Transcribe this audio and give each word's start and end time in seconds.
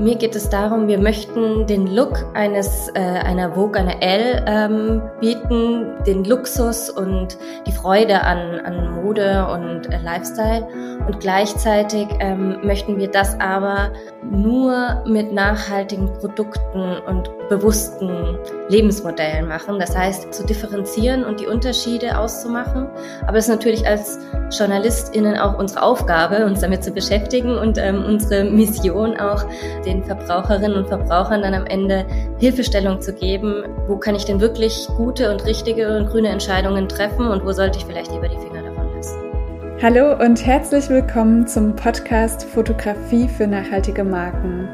Mir 0.00 0.16
geht 0.16 0.34
es 0.34 0.48
darum, 0.48 0.88
wir 0.88 0.98
möchten 0.98 1.66
den 1.66 1.86
Look 1.86 2.24
eines 2.32 2.88
äh, 2.94 3.00
einer 3.00 3.52
Vogue, 3.52 3.78
einer 3.78 4.02
L 4.02 4.42
ähm, 4.46 5.02
bieten, 5.20 5.92
den 6.06 6.24
Luxus 6.24 6.88
und 6.88 7.36
die 7.66 7.72
Freude 7.72 8.22
an, 8.22 8.60
an 8.60 8.94
Mode 8.94 9.46
und 9.52 9.92
äh, 9.92 9.98
Lifestyle. 10.02 10.66
Und 11.06 11.20
gleichzeitig 11.20 12.08
ähm, 12.20 12.56
möchten 12.62 12.96
wir 12.96 13.08
das 13.08 13.38
aber 13.40 13.92
nur 14.22 15.02
mit 15.06 15.32
nachhaltigen 15.32 16.10
Produkten 16.14 16.96
und 17.06 17.30
bewussten 17.50 18.38
Lebensmodellen 18.68 19.48
machen. 19.48 19.78
Das 19.78 19.96
heißt, 19.96 20.32
zu 20.32 20.46
differenzieren 20.46 21.24
und 21.24 21.40
die 21.40 21.46
Unterschiede 21.46 22.16
auszumachen. 22.16 22.88
Aber 23.26 23.38
es 23.38 23.48
ist 23.48 23.50
natürlich 23.50 23.86
als 23.86 24.18
JournalistInnen 24.56 25.36
auch 25.36 25.58
unsere 25.58 25.82
Aufgabe, 25.82 26.46
uns 26.46 26.60
damit 26.60 26.84
zu 26.84 26.92
beschäftigen 26.92 27.58
und 27.58 27.76
ähm, 27.76 28.04
unsere 28.04 28.44
Mission 28.44 29.18
auch, 29.18 29.44
den 29.84 29.89
Verbraucherinnen 29.98 30.76
und 30.76 30.86
Verbrauchern 30.86 31.42
dann 31.42 31.54
am 31.54 31.66
Ende 31.66 32.06
Hilfestellung 32.38 33.00
zu 33.00 33.12
geben. 33.12 33.64
Wo 33.88 33.96
kann 33.96 34.14
ich 34.14 34.24
denn 34.24 34.40
wirklich 34.40 34.86
gute 34.96 35.30
und 35.30 35.44
richtige 35.44 35.96
und 35.96 36.08
grüne 36.08 36.28
Entscheidungen 36.28 36.88
treffen 36.88 37.26
und 37.26 37.44
wo 37.44 37.52
sollte 37.52 37.78
ich 37.78 37.84
vielleicht 37.84 38.12
lieber 38.12 38.28
die 38.28 38.38
Finger 38.38 38.62
davon 38.62 38.94
lassen? 38.94 39.18
Hallo 39.82 40.24
und 40.24 40.46
herzlich 40.46 40.88
willkommen 40.88 41.46
zum 41.46 41.74
Podcast 41.74 42.44
Fotografie 42.44 43.26
für 43.26 43.48
nachhaltige 43.48 44.04
Marken. 44.04 44.68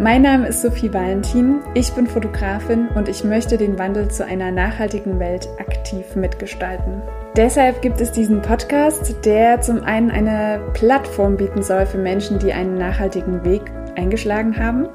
Mein 0.00 0.22
Name 0.22 0.48
ist 0.48 0.62
Sophie 0.62 0.92
Valentin, 0.92 1.60
ich 1.74 1.92
bin 1.92 2.06
Fotografin 2.06 2.88
und 2.94 3.08
ich 3.08 3.24
möchte 3.24 3.58
den 3.58 3.78
Wandel 3.78 4.08
zu 4.10 4.24
einer 4.24 4.50
nachhaltigen 4.50 5.18
Welt 5.18 5.48
aktiv 5.58 6.16
mitgestalten. 6.16 7.02
Deshalb 7.36 7.82
gibt 7.82 8.00
es 8.00 8.10
diesen 8.10 8.42
Podcast, 8.42 9.24
der 9.24 9.60
zum 9.60 9.82
einen 9.82 10.10
eine 10.10 10.60
Plattform 10.72 11.36
bieten 11.36 11.62
soll 11.62 11.86
für 11.86 11.98
Menschen, 11.98 12.38
die 12.38 12.52
einen 12.52 12.76
nachhaltigen 12.76 13.44
Weg 13.44 13.62
eingeschlagen 13.98 14.58
haben, 14.58 14.88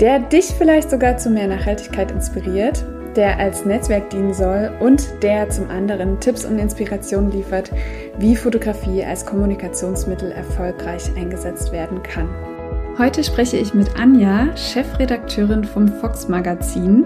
der 0.00 0.18
dich 0.18 0.46
vielleicht 0.58 0.90
sogar 0.90 1.16
zu 1.18 1.30
mehr 1.30 1.46
Nachhaltigkeit 1.46 2.10
inspiriert, 2.10 2.84
der 3.14 3.38
als 3.38 3.64
Netzwerk 3.64 4.10
dienen 4.10 4.34
soll 4.34 4.72
und 4.80 5.22
der 5.22 5.48
zum 5.50 5.70
anderen 5.70 6.18
Tipps 6.18 6.44
und 6.44 6.58
Inspirationen 6.58 7.30
liefert, 7.30 7.70
wie 8.18 8.34
Fotografie 8.34 9.04
als 9.04 9.24
Kommunikationsmittel 9.24 10.32
erfolgreich 10.32 11.10
eingesetzt 11.16 11.70
werden 11.70 12.02
kann. 12.02 12.28
Heute 12.96 13.24
spreche 13.24 13.56
ich 13.56 13.74
mit 13.74 13.98
Anja, 13.98 14.56
Chefredakteurin 14.56 15.64
vom 15.64 15.88
Fox 15.88 16.28
Magazin. 16.28 17.04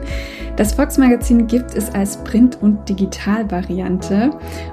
Das 0.56 0.74
Fox 0.74 0.98
Magazin 0.98 1.46
gibt 1.46 1.74
es 1.74 1.88
als 1.94 2.22
Print- 2.24 2.58
und 2.60 2.86
Digitalvariante 2.86 4.32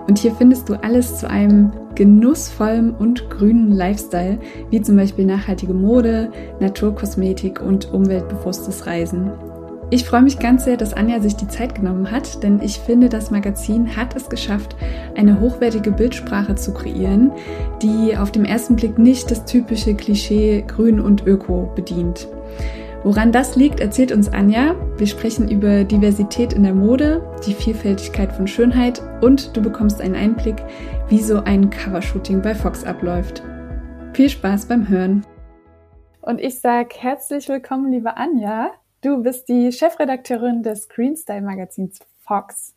und 0.10 0.20
hier 0.20 0.36
findest 0.36 0.68
du 0.68 0.74
alles 0.74 1.18
zu 1.18 1.30
einem 1.30 1.72
genussvollen 1.96 2.94
und 2.94 3.30
grünen 3.30 3.72
Lifestyle, 3.72 4.40
wie 4.72 4.82
zum 4.82 4.98
Beispiel 4.98 5.26
nachhaltige 5.26 5.74
Mode, 5.74 6.32
Naturkosmetik 6.60 7.62
und 7.62 7.94
umweltbewusstes 7.94 8.86
Reisen. 8.86 9.32
Ich 9.91 10.03
freue 10.03 10.23
mich 10.23 10.39
ganz 10.39 10.66
sehr, 10.66 10.78
dass 10.78 10.95
Anja 10.95 11.19
sich 11.19 11.36
die 11.36 11.47
Zeit 11.47 11.75
genommen 11.75 12.09
hat, 12.09 12.41
denn 12.41 12.59
ich 12.59 12.80
finde, 12.80 13.08
das 13.08 13.30
Magazin 13.30 13.95
hat 13.95 14.16
es 14.16 14.30
geschafft, 14.30 14.75
eine 15.16 15.39
hochwertige 15.39 15.91
Bildsprache 15.91 16.55
zu 16.55 16.73
kreieren, 16.73 17.31
die 17.83 18.17
auf 18.17 18.31
den 18.31 18.45
ersten 18.45 18.75
Blick 18.75 18.97
nicht 18.97 19.30
das 19.30 19.45
typische 19.45 19.94
Klischee 19.94 20.63
Grün 20.67 21.00
und 21.00 21.28
Öko 21.28 21.72
bedient. 21.75 22.28
Woran 23.03 23.31
das 23.31 23.56
liegt, 23.56 23.80
erzählt 23.80 24.11
uns 24.11 24.30
Anja. 24.30 24.73
Wir 24.97 25.06
sprechen 25.06 25.47
über 25.47 25.83
Diversität 25.83 26.53
in 26.53 26.63
der 26.63 26.73
Mode, 26.73 27.22
die 27.45 27.53
Vielfältigkeit 27.53 28.33
von 28.33 28.47
Schönheit 28.47 29.03
und 29.22 29.56
du 29.56 29.61
bekommst 29.61 30.02
einen 30.02 30.16
Einblick, 30.16 30.56
wie 31.09 31.19
so 31.19 31.44
ein 31.44 31.69
Covershooting 31.69 32.41
bei 32.41 32.56
Fox 32.56 32.83
abläuft. 32.83 33.44
Viel 34.13 34.30
Spaß 34.30 34.66
beim 34.66 34.89
Hören. 34.89 35.23
Und 36.22 36.41
ich 36.41 36.59
sage 36.59 36.90
herzlich 36.97 37.47
willkommen, 37.47 37.91
liebe 37.91 38.18
Anja. 38.18 38.72
Du 39.06 39.22
bist 39.22 39.50
die 39.50 39.72
Chefredakteurin 39.72 40.64
des 40.64 40.90
Greenstyle 40.90 41.44
Magazins 41.44 42.00
Fox. 42.22 42.74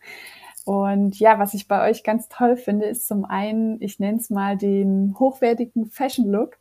Und 0.66 1.18
ja, 1.18 1.38
was 1.38 1.54
ich 1.54 1.68
bei 1.68 1.88
euch 1.88 2.04
ganz 2.04 2.28
toll 2.28 2.58
finde, 2.58 2.84
ist 2.84 3.08
zum 3.08 3.24
einen, 3.24 3.80
ich 3.80 3.98
nenne 3.98 4.18
es 4.18 4.28
mal 4.28 4.58
den 4.58 5.16
hochwertigen 5.18 5.86
Fashion 5.86 6.30
Look. 6.30 6.58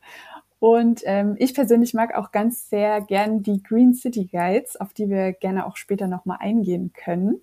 Und 0.59 1.01
ähm, 1.03 1.35
ich 1.37 1.53
persönlich 1.53 1.93
mag 1.93 2.15
auch 2.15 2.31
ganz 2.31 2.69
sehr 2.69 3.01
gern 3.01 3.43
die 3.43 3.61
Green 3.61 3.93
City 3.93 4.29
Guides, 4.31 4.77
auf 4.77 4.93
die 4.93 5.09
wir 5.09 5.33
gerne 5.33 5.65
auch 5.65 5.75
später 5.75 6.07
nochmal 6.07 6.37
eingehen 6.39 6.93
können. 6.93 7.41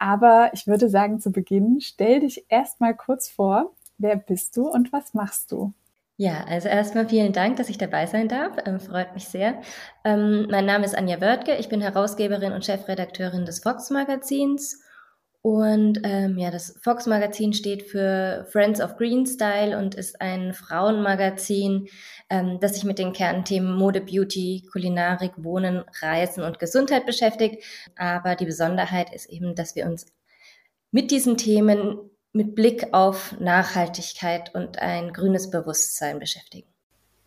Aber 0.00 0.50
ich 0.52 0.66
würde 0.66 0.88
sagen, 0.88 1.20
zu 1.20 1.30
Beginn, 1.30 1.80
stell 1.80 2.18
dich 2.18 2.46
erstmal 2.48 2.96
kurz 2.96 3.28
vor. 3.28 3.70
Wer 3.96 4.16
bist 4.16 4.56
du 4.56 4.68
und 4.68 4.92
was 4.92 5.14
machst 5.14 5.52
du? 5.52 5.72
Ja, 6.20 6.44
also 6.46 6.68
erstmal 6.68 7.08
vielen 7.08 7.32
Dank, 7.32 7.56
dass 7.56 7.70
ich 7.70 7.78
dabei 7.78 8.04
sein 8.04 8.28
darf. 8.28 8.54
Ähm, 8.66 8.78
freut 8.78 9.14
mich 9.14 9.24
sehr. 9.24 9.62
Ähm, 10.04 10.48
mein 10.50 10.66
Name 10.66 10.84
ist 10.84 10.94
Anja 10.94 11.18
Wörtke. 11.18 11.56
Ich 11.56 11.70
bin 11.70 11.80
Herausgeberin 11.80 12.52
und 12.52 12.62
Chefredakteurin 12.62 13.46
des 13.46 13.60
Fox 13.60 13.88
Magazins. 13.88 14.82
Und 15.40 16.00
ähm, 16.04 16.36
ja, 16.36 16.50
das 16.50 16.78
Fox 16.82 17.06
Magazin 17.06 17.54
steht 17.54 17.84
für 17.84 18.46
Friends 18.50 18.82
of 18.82 18.98
Green 18.98 19.24
Style 19.24 19.78
und 19.78 19.94
ist 19.94 20.20
ein 20.20 20.52
Frauenmagazin, 20.52 21.88
ähm, 22.28 22.58
das 22.60 22.74
sich 22.74 22.84
mit 22.84 22.98
den 22.98 23.14
Kernthemen 23.14 23.72
Mode, 23.74 24.02
Beauty, 24.02 24.68
Kulinarik, 24.70 25.32
Wohnen, 25.38 25.84
Reisen 26.02 26.44
und 26.44 26.58
Gesundheit 26.58 27.06
beschäftigt. 27.06 27.64
Aber 27.96 28.34
die 28.34 28.44
Besonderheit 28.44 29.14
ist 29.14 29.30
eben, 29.30 29.54
dass 29.54 29.74
wir 29.74 29.86
uns 29.86 30.04
mit 30.90 31.10
diesen 31.10 31.38
Themen 31.38 32.10
mit 32.32 32.54
Blick 32.54 32.92
auf 32.92 33.38
Nachhaltigkeit 33.40 34.54
und 34.54 34.78
ein 34.78 35.12
grünes 35.12 35.50
Bewusstsein 35.50 36.18
beschäftigen. 36.18 36.68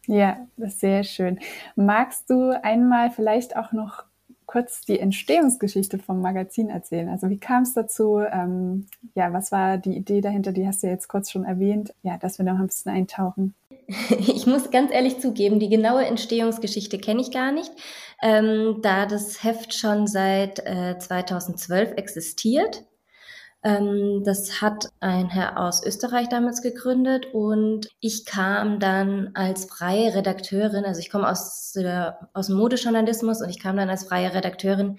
Ja, 0.08 0.48
das 0.58 0.74
ist 0.74 0.80
sehr 0.82 1.04
schön. 1.04 1.40
Magst 1.76 2.30
du 2.30 2.52
einmal 2.62 3.12
vielleicht 3.12 3.56
auch 3.56 3.72
noch 3.72 4.04
kurz 4.46 4.82
die 4.82 5.00
Entstehungsgeschichte 5.00 5.98
vom 5.98 6.22
Magazin 6.22 6.70
erzählen? 6.70 7.10
Also 7.10 7.30
wie 7.30 7.40
kam 7.40 7.64
es 7.64 7.74
dazu? 7.74 8.20
Ähm, 8.20 8.88
ja, 9.16 9.32
was 9.32 9.52
war 9.52 9.78
die 9.78 9.96
Idee 9.96 10.22
dahinter? 10.22 10.52
Die 10.52 10.68
hast 10.68 10.84
du 10.84 10.88
jetzt 10.88 11.08
kurz 11.08 11.32
schon 11.32 11.46
erwähnt. 11.46 11.94
Ja, 12.04 12.18
dass 12.18 12.38
wir 12.38 12.46
noch 12.46 12.60
ein 12.60 12.68
bisschen 12.68 12.92
eintauchen. 12.92 13.56
Ich 14.20 14.46
muss 14.46 14.72
ganz 14.72 14.92
ehrlich 14.92 15.20
zugeben, 15.20 15.60
die 15.60 15.70
genaue 15.70 16.06
Entstehungsgeschichte 16.06 16.98
kenne 16.98 17.22
ich 17.22 17.32
gar 17.32 17.52
nicht, 17.52 17.72
ähm, 18.22 18.80
da 18.82 19.06
das 19.06 19.44
Heft 19.44 19.74
schon 19.74 20.08
seit 20.08 20.60
äh, 20.66 20.98
2012 20.98 21.94
existiert. 21.98 22.84
Ähm, 23.64 24.24
das 24.26 24.62
hat 24.62 24.90
ein 25.00 25.30
Herr 25.30 25.58
aus 25.58 25.86
Österreich 25.86 26.28
damals 26.28 26.62
gegründet 26.62 27.28
und 27.34 27.88
ich 28.02 28.26
kam 28.26 28.80
dann 28.80 29.32
als 29.36 29.66
freie 29.66 30.14
Redakteurin, 30.14 30.84
also 30.84 31.00
ich 31.00 31.10
komme 31.10 31.30
aus, 31.30 31.72
der, 31.74 32.30
aus 32.34 32.48
dem 32.48 32.58
Modejournalismus 32.58 33.42
und 33.42 33.50
ich 33.50 33.60
kam 33.60 33.78
dann 33.78 33.90
als 33.90 34.04
freie 34.06 34.34
Redakteurin 34.34 34.98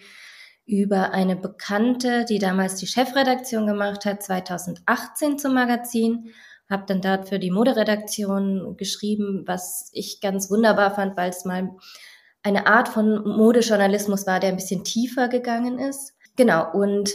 über 0.66 1.10
eine 1.12 1.36
Bekannte, 1.36 2.25
die 2.25 2.38
damals 2.38 2.76
die 2.76 2.86
Chefredaktion 2.86 3.66
gemacht 3.66 4.06
hat, 4.06 4.22
2018 4.22 5.38
zum 5.38 5.52
Magazin, 5.52 6.31
habe 6.70 6.84
dann 6.86 7.02
dort 7.02 7.28
für 7.28 7.38
die 7.38 7.50
Moderedaktion 7.50 8.76
geschrieben, 8.78 9.44
was 9.46 9.91
ich 9.92 10.22
ganz 10.22 10.50
wunderbar 10.50 10.94
fand, 10.94 11.19
weil 11.19 11.28
es 11.28 11.44
mal 11.44 11.76
eine 12.42 12.66
Art 12.66 12.88
von 12.88 13.28
Modejournalismus 13.28 14.26
war, 14.26 14.41
der 14.41 14.50
ein 14.50 14.56
bisschen 14.56 14.84
tiefer 14.84 15.28
gegangen 15.28 15.78
ist. 15.78 16.14
Genau, 16.36 16.72
und 16.72 17.14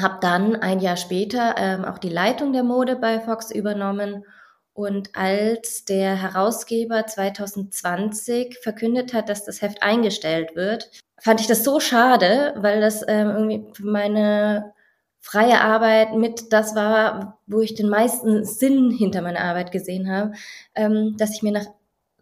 habe 0.00 0.18
dann 0.20 0.56
ein 0.56 0.80
Jahr 0.80 0.96
später 0.96 1.54
ähm, 1.58 1.84
auch 1.84 1.98
die 1.98 2.08
Leitung 2.08 2.52
der 2.52 2.62
Mode 2.62 2.96
bei 2.96 3.20
Fox 3.20 3.50
übernommen. 3.50 4.24
Und 4.72 5.16
als 5.16 5.84
der 5.86 6.16
Herausgeber 6.20 7.06
2020 7.06 8.58
verkündet 8.62 9.14
hat, 9.14 9.28
dass 9.28 9.44
das 9.44 9.62
Heft 9.62 9.82
eingestellt 9.82 10.54
wird, 10.54 10.90
fand 11.18 11.40
ich 11.40 11.46
das 11.46 11.64
so 11.64 11.80
schade, 11.80 12.54
weil 12.58 12.80
das 12.80 13.02
ähm, 13.08 13.30
irgendwie 13.30 13.64
für 13.72 13.86
meine 13.86 14.74
freie 15.20 15.60
Arbeit 15.60 16.14
mit 16.14 16.52
das 16.52 16.76
war, 16.76 17.40
wo 17.46 17.60
ich 17.60 17.74
den 17.74 17.88
meisten 17.88 18.44
Sinn 18.44 18.90
hinter 18.90 19.22
meiner 19.22 19.40
Arbeit 19.40 19.72
gesehen 19.72 20.08
habe, 20.10 20.32
ähm, 20.74 21.16
dass 21.18 21.34
ich 21.34 21.42
mir 21.42 21.52
nach 21.52 21.66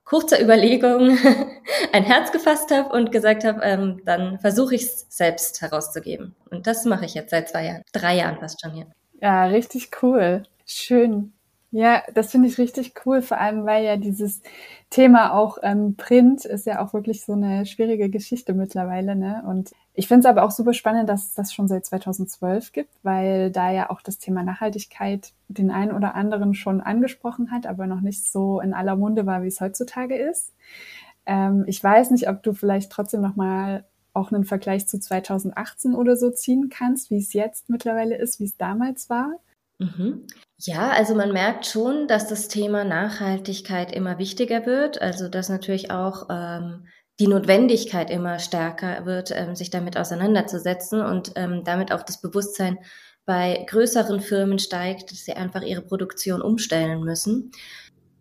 kurzer 0.05 0.41
Überlegung 0.41 1.19
ein 1.93 2.05
Herz 2.05 2.33
gefasst 2.33 2.71
habe 2.71 2.91
und 2.97 3.12
gesagt 3.12 3.45
habe, 3.45 3.61
ähm, 3.62 4.01
dann 4.05 4.39
versuche 4.39 4.75
ich 4.75 4.83
es 4.85 5.06
selbst 5.09 5.61
herauszugeben. 5.61 6.35
Und 6.51 6.67
das 6.67 6.85
mache 6.85 7.05
ich 7.05 7.15
jetzt 7.15 7.31
seit 7.31 7.49
zwei 7.49 7.67
Jahren, 7.67 7.83
drei 7.93 8.17
Jahren 8.17 8.39
fast 8.39 8.61
schon 8.61 8.73
hier. 8.73 8.87
Ja, 9.21 9.45
richtig 9.47 9.91
cool. 10.03 10.43
Schön. 10.67 11.34
Ja, 11.75 12.05
das 12.15 12.31
finde 12.31 12.47
ich 12.47 12.56
richtig 12.59 12.93
cool, 13.05 13.21
vor 13.21 13.41
allem 13.41 13.67
weil 13.67 13.85
ja 13.85 13.97
dieses 13.97 14.43
Thema 14.91 15.32
auch 15.32 15.59
ähm, 15.65 15.97
Print 15.97 16.44
ist 16.44 16.67
ja 16.67 16.81
auch 16.81 16.94
wirklich 16.94 17.25
so 17.25 17.32
eine 17.32 17.67
schwierige 17.67 18.09
Geschichte 18.11 18.55
mittlerweile. 18.55 19.17
Ne? 19.17 19.43
Und 19.44 19.73
ich 19.93 20.06
finde 20.06 20.21
es 20.21 20.26
aber 20.26 20.44
auch 20.44 20.53
super 20.53 20.73
spannend, 20.73 21.09
dass 21.09 21.25
es 21.25 21.35
das 21.35 21.53
schon 21.53 21.67
seit 21.67 21.85
2012 21.85 22.71
gibt, 22.71 22.91
weil 23.03 23.50
da 23.50 23.73
ja 23.73 23.91
auch 23.91 24.03
das 24.03 24.19
Thema 24.19 24.44
Nachhaltigkeit 24.44 25.32
den 25.49 25.73
einen 25.73 25.91
oder 25.91 26.15
anderen 26.15 26.55
schon 26.55 26.81
angesprochen 26.81 27.50
hat, 27.50 27.67
aber 27.67 27.88
noch 27.88 28.03
nicht 28.03 28.25
so 28.25 28.61
in 28.61 28.73
aller 28.73 28.94
Munde 28.94 29.27
war, 29.27 29.43
wie 29.43 29.49
es 29.49 29.61
heutzutage 29.61 30.15
ist. 30.17 30.53
Ähm, 31.27 31.65
ich 31.67 31.82
weiß 31.82 32.12
nicht, 32.12 32.29
ob 32.29 32.44
du 32.44 32.53
vielleicht 32.53 32.93
trotzdem 32.93 33.20
noch 33.20 33.35
mal 33.35 33.85
auch 34.12 34.31
einen 34.31 34.44
Vergleich 34.44 34.87
zu 34.87 35.00
2018 35.00 35.97
oder 35.97 36.17
so 36.17 36.31
ziehen 36.31 36.69
kannst, 36.69 37.11
wie 37.11 37.19
es 37.19 37.32
jetzt 37.32 37.69
mittlerweile 37.69 38.17
ist, 38.17 38.38
wie 38.38 38.44
es 38.44 38.56
damals 38.56 39.11
war. 39.11 39.41
Mhm. 39.81 40.29
Ja, 40.67 40.91
also 40.91 41.15
man 41.15 41.33
merkt 41.33 41.67
schon, 41.67 42.09
dass 42.09 42.27
das 42.27 42.49
Thema 42.49 42.85
Nachhaltigkeit 42.85 43.93
immer 43.93 44.19
wichtiger 44.19 44.65
wird. 44.65 45.01
Also 45.01 45.29
dass 45.29 45.51
natürlich 45.51 45.91
auch 45.91 46.29
ähm, 46.31 46.87
die 47.21 47.29
Notwendigkeit 47.29 48.11
immer 48.11 48.39
stärker 48.39 49.05
wird, 49.05 49.31
ähm, 49.31 49.55
sich 49.55 49.69
damit 49.71 49.99
auseinanderzusetzen 49.99 51.03
und 51.03 51.33
ähm, 51.37 51.65
damit 51.65 51.93
auch 51.93 52.03
das 52.03 52.21
Bewusstsein 52.21 52.79
bei 53.27 53.65
größeren 53.69 54.21
Firmen 54.21 54.59
steigt, 54.59 55.11
dass 55.11 55.25
sie 55.25 55.35
einfach 55.35 55.63
ihre 55.63 55.83
Produktion 55.83 56.41
umstellen 56.43 57.03
müssen. 57.05 57.53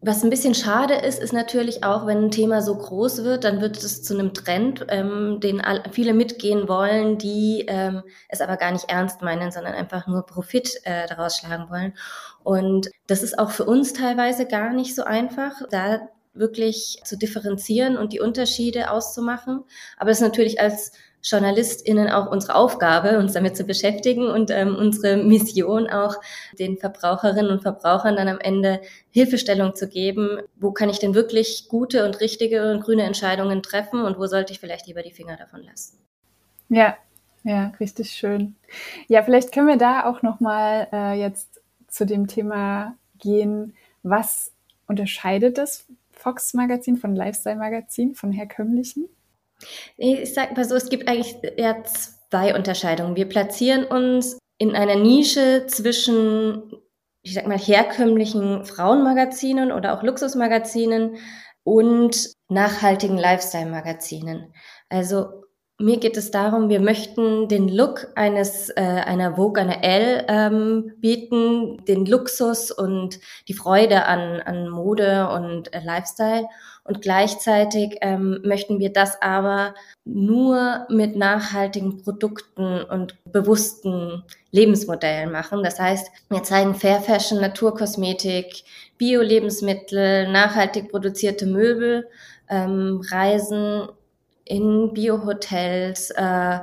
Was 0.06 0.22
ein 0.22 0.30
bisschen 0.30 0.54
schade 0.54 0.96
ist, 0.96 1.22
ist 1.22 1.32
natürlich 1.32 1.86
auch, 1.86 2.06
wenn 2.06 2.26
ein 2.26 2.32
Thema 2.32 2.62
so 2.62 2.76
groß 2.76 3.24
wird, 3.24 3.46
dann 3.46 3.62
wird 3.62 3.78
es 3.78 4.04
zu 4.04 4.14
einem 4.14 4.34
Trend, 4.34 4.86
ähm, 4.90 5.40
den 5.40 5.62
viele 5.92 6.14
mitgehen 6.14 6.68
wollen, 6.68 7.18
die 7.18 7.64
ähm, 7.70 8.04
es 8.28 8.42
aber 8.42 8.58
gar 8.58 8.74
nicht 8.74 8.90
ernst 8.90 9.22
meinen, 9.22 9.54
sondern 9.54 9.76
einfach 9.76 10.06
nur 10.06 10.26
Profit 10.26 10.70
äh, 10.84 11.08
daraus 11.08 11.38
schlagen 11.38 11.70
wollen. 11.70 11.94
Und 12.44 12.90
das 13.08 13.24
ist 13.24 13.40
auch 13.40 13.52
für 13.52 13.66
uns 13.66 13.94
teilweise 13.94 14.46
gar 14.46 14.74
nicht 14.74 14.96
so 14.96 15.04
einfach, 15.04 15.62
da 15.70 16.10
wirklich 16.34 17.00
zu 17.04 17.18
differenzieren 17.18 17.98
und 17.98 18.12
die 18.12 18.20
Unterschiede 18.20 18.90
auszumachen. 18.92 19.64
Aber 19.98 20.10
es 20.10 20.18
ist 20.18 20.24
natürlich 20.24 20.60
als 20.60 20.92
JournalistInnen 21.24 22.10
auch 22.10 22.30
unsere 22.30 22.56
Aufgabe, 22.56 23.18
uns 23.18 23.34
damit 23.34 23.56
zu 23.56 23.64
beschäftigen 23.64 24.28
und 24.28 24.52
ähm, 24.52 24.76
unsere 24.76 25.16
Mission 25.18 25.90
auch, 25.90 26.16
den 26.60 26.78
Verbraucherinnen 26.78 27.52
und 27.52 27.62
Verbrauchern 27.62 28.18
dann 28.18 28.28
am 28.28 28.40
Ende 28.40 28.82
Hilfestellung 29.10 29.74
zu 29.76 29.88
geben. 29.88 30.40
Wo 30.58 30.72
kann 30.72 30.90
ich 30.90 31.00
denn 31.00 31.16
wirklich 31.16 31.68
gute 31.70 32.06
und 32.06 32.20
richtige 32.20 32.72
und 32.72 32.82
grüne 32.82 33.04
Entscheidungen 33.04 33.64
treffen 33.64 34.02
und 34.02 34.18
wo 34.18 34.28
sollte 34.28 34.52
ich 34.52 34.60
vielleicht 34.60 34.88
lieber 34.88 35.02
die 35.02 35.14
Finger 35.14 35.38
davon 35.38 35.64
lassen? 35.64 35.98
Ja, 36.68 36.98
ja, 37.44 37.72
richtig 37.80 38.12
schön. 38.12 38.56
Ja, 39.08 39.24
vielleicht 39.24 39.54
können 39.54 39.68
wir 39.68 39.78
da 39.78 40.06
auch 40.06 40.24
nochmal 40.24 40.88
äh, 40.92 41.20
jetzt 41.20 41.53
zu 41.94 42.06
dem 42.06 42.28
Thema 42.28 42.96
gehen. 43.20 43.76
Was 44.02 44.52
unterscheidet 44.88 45.58
das 45.58 45.86
Fox-Magazin 46.12 46.98
von 46.98 47.16
Lifestyle-Magazin, 47.16 48.16
von 48.16 48.32
herkömmlichen? 48.32 49.08
Ich 49.98 50.34
sag 50.34 50.58
mal 50.58 50.66
so, 50.66 50.76
es 50.76 50.90
gibt 50.90 51.08
eigentlich 51.08 51.38
ja 51.58 51.84
zwei 51.84 52.56
Unterscheidungen. 52.56 53.16
Wir 53.16 53.30
platzieren 53.30 53.86
uns 53.86 54.40
in 54.58 54.76
einer 54.76 54.96
Nische 54.96 55.66
zwischen, 55.68 56.74
ich 57.22 57.36
sag 57.36 57.48
mal, 57.48 57.58
herkömmlichen 57.58 58.66
Frauenmagazinen 58.66 59.72
oder 59.72 59.94
auch 59.94 60.04
Luxusmagazinen 60.04 61.18
und 61.64 62.34
nachhaltigen 62.50 63.18
Lifestyle-Magazinen. 63.18 64.54
Also 64.90 65.43
mir 65.84 65.98
geht 65.98 66.16
es 66.16 66.32
darum, 66.32 66.70
wir 66.70 66.80
möchten 66.80 67.50
den 67.50 67.68
Look 67.68 68.08
eines 68.16 68.70
äh, 68.70 68.82
einer 68.82 69.36
Vogue, 69.36 69.62
einer 69.62 69.84
L 69.84 70.24
ähm, 70.30 70.94
bieten, 70.98 71.84
den 71.86 72.06
Luxus 72.06 72.72
und 72.72 73.20
die 73.50 73.54
Freude 73.54 74.06
an, 74.06 74.40
an 74.40 74.70
Mode 74.70 75.28
und 75.30 75.74
äh, 75.74 75.82
Lifestyle. 75.84 76.48
Und 76.86 77.02
gleichzeitig 77.02 77.98
ähm, 78.02 78.40
möchten 78.44 78.80
wir 78.80 78.94
das 78.94 79.22
aber 79.22 79.74
nur 80.06 80.86
mit 80.90 81.18
nachhaltigen 81.18 82.02
Produkten 82.02 82.84
und 82.84 83.16
bewussten 83.32 84.24
Lebensmodellen 84.52 85.32
machen. 85.32 85.64
Das 85.64 85.80
heißt, 85.80 86.10
wir 86.30 86.44
zeigen 86.44 86.76
Fair 86.76 87.02
Fashion, 87.02 87.42
Naturkosmetik, 87.42 88.64
Bio-Lebensmittel, 88.98 90.32
nachhaltig 90.32 90.92
produzierte 90.92 91.46
Möbel, 91.46 92.08
ähm, 92.50 93.02
Reisen 93.12 93.90
in 94.46 94.94
Biohotels, 94.94 96.12
äh, 96.12 96.60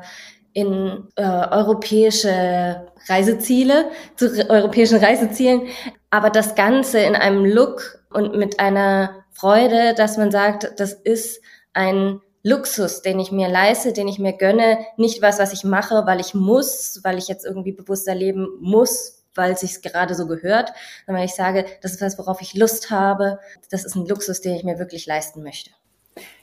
in 0.52 1.08
äh, 1.16 1.22
europäische 1.22 2.86
Reiseziele, 3.08 3.90
zu 4.16 4.48
europäischen 4.48 4.98
Reisezielen, 4.98 5.68
aber 6.10 6.30
das 6.30 6.54
Ganze 6.54 6.98
in 7.00 7.14
einem 7.14 7.44
Look 7.44 8.00
und 8.12 8.36
mit 8.36 8.58
einer 8.58 9.24
Freude, 9.30 9.94
dass 9.94 10.16
man 10.16 10.30
sagt, 10.30 10.72
das 10.78 10.92
ist 10.92 11.40
ein 11.72 12.20
Luxus, 12.42 13.02
den 13.02 13.20
ich 13.20 13.32
mir 13.32 13.48
leiste, 13.48 13.92
den 13.92 14.08
ich 14.08 14.18
mir 14.18 14.32
gönne, 14.32 14.78
nicht 14.96 15.22
was, 15.22 15.38
was 15.38 15.52
ich 15.52 15.62
mache, 15.62 16.06
weil 16.06 16.20
ich 16.20 16.34
muss, 16.34 17.00
weil 17.04 17.18
ich 17.18 17.28
jetzt 17.28 17.44
irgendwie 17.44 17.72
bewusster 17.72 18.14
leben 18.14 18.48
muss, 18.60 19.24
weil 19.34 19.52
es 19.52 19.60
sich 19.60 19.82
gerade 19.82 20.14
so 20.14 20.26
gehört, 20.26 20.72
sondern 21.06 21.24
ich 21.24 21.34
sage, 21.34 21.66
das 21.82 21.92
ist 21.92 22.02
was, 22.02 22.18
worauf 22.18 22.40
ich 22.40 22.54
Lust 22.54 22.90
habe, 22.90 23.38
das 23.70 23.84
ist 23.84 23.94
ein 23.94 24.06
Luxus, 24.06 24.40
den 24.40 24.54
ich 24.54 24.64
mir 24.64 24.78
wirklich 24.78 25.06
leisten 25.06 25.42
möchte. 25.42 25.70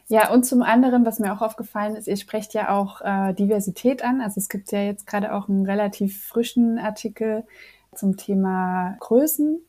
Ja, 0.09 0.31
und 0.31 0.45
zum 0.45 0.61
anderen, 0.61 1.05
was 1.05 1.19
mir 1.19 1.33
auch 1.33 1.41
aufgefallen 1.41 1.95
ist, 1.95 2.07
ihr 2.07 2.15
sprecht 2.15 2.53
ja 2.53 2.69
auch 2.69 3.01
äh, 3.01 3.33
Diversität 3.33 4.03
an. 4.03 4.21
Also 4.21 4.39
es 4.39 4.47
gibt 4.47 4.71
ja 4.71 4.81
jetzt 4.81 5.05
gerade 5.05 5.33
auch 5.33 5.49
einen 5.49 5.65
relativ 5.65 6.23
frischen 6.25 6.79
Artikel 6.79 7.45
zum 7.93 8.15
Thema 8.15 8.95
Größen. 9.01 9.59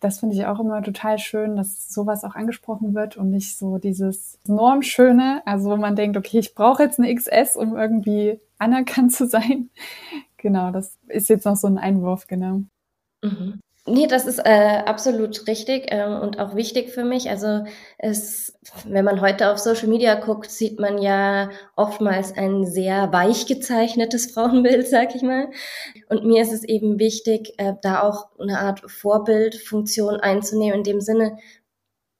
Das 0.00 0.20
finde 0.20 0.34
ich 0.34 0.44
auch 0.44 0.60
immer 0.60 0.82
total 0.82 1.18
schön, 1.18 1.56
dass 1.56 1.88
sowas 1.88 2.24
auch 2.24 2.34
angesprochen 2.34 2.94
wird 2.94 3.16
und 3.16 3.30
nicht 3.30 3.56
so 3.56 3.78
dieses 3.78 4.38
Normschöne, 4.46 5.40
also 5.46 5.70
wo 5.70 5.76
man 5.76 5.96
denkt, 5.96 6.18
okay, 6.18 6.40
ich 6.40 6.54
brauche 6.54 6.82
jetzt 6.82 6.98
eine 6.98 7.14
XS, 7.14 7.56
um 7.56 7.74
irgendwie 7.74 8.38
anerkannt 8.58 9.12
zu 9.12 9.26
sein. 9.26 9.70
Genau, 10.36 10.72
das 10.72 10.98
ist 11.08 11.30
jetzt 11.30 11.46
noch 11.46 11.56
so 11.56 11.66
ein 11.68 11.78
Einwurf, 11.78 12.26
genau. 12.26 12.64
Mhm. 13.22 13.60
Nee, 13.86 14.06
das 14.06 14.24
ist 14.24 14.38
äh, 14.38 14.82
absolut 14.86 15.46
richtig 15.46 15.92
äh, 15.92 16.06
und 16.06 16.38
auch 16.38 16.54
wichtig 16.54 16.90
für 16.90 17.04
mich. 17.04 17.28
Also 17.28 17.64
es, 17.98 18.58
wenn 18.86 19.04
man 19.04 19.20
heute 19.20 19.50
auf 19.50 19.58
Social 19.58 19.88
Media 19.88 20.14
guckt, 20.14 20.50
sieht 20.50 20.80
man 20.80 20.96
ja 21.02 21.50
oftmals 21.76 22.32
ein 22.34 22.64
sehr 22.64 23.12
weich 23.12 23.44
gezeichnetes 23.44 24.26
Frauenbild, 24.32 24.88
sag 24.88 25.14
ich 25.14 25.20
mal. 25.20 25.50
Und 26.08 26.24
mir 26.24 26.40
ist 26.42 26.52
es 26.52 26.64
eben 26.64 26.98
wichtig, 26.98 27.52
äh, 27.58 27.74
da 27.82 28.02
auch 28.02 28.28
eine 28.38 28.58
Art 28.60 28.90
Vorbildfunktion 28.90 30.18
einzunehmen, 30.18 30.78
in 30.78 30.84
dem 30.84 31.00
Sinne 31.02 31.36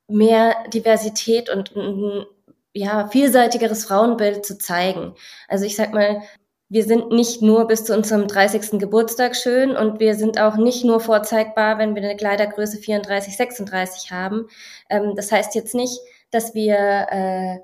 mehr 0.07 0.57
Diversität 0.69 1.49
und 1.49 1.75
ein 1.75 2.27
ja, 2.75 3.09
vielseitigeres 3.09 3.87
Frauenbild 3.87 4.45
zu 4.45 4.59
zeigen. 4.59 5.15
Also 5.49 5.65
ich 5.65 5.77
sag 5.77 5.95
mal, 5.95 6.23
wir 6.69 6.85
sind 6.85 7.11
nicht 7.11 7.43
nur 7.43 7.67
bis 7.67 7.85
zu 7.85 7.95
unserem 7.95 8.27
30. 8.27 8.79
Geburtstag 8.79 9.37
schön 9.37 9.77
und 9.77 10.01
wir 10.01 10.15
sind 10.15 10.41
auch 10.41 10.57
nicht 10.57 10.85
nur 10.85 11.01
vorzeigbar, 11.01 11.79
wenn 11.79 11.95
wir 11.95 12.03
eine 12.03 12.17
Kleidergröße 12.17 12.79
34, 12.79 13.37
36 13.37 14.11
haben. 14.11 14.49
Ähm, 14.89 15.13
das 15.15 15.31
heißt 15.31 15.55
jetzt 15.55 15.75
nicht, 15.75 16.01
dass 16.31 16.55
wir, 16.55 16.77
äh, 17.11 17.59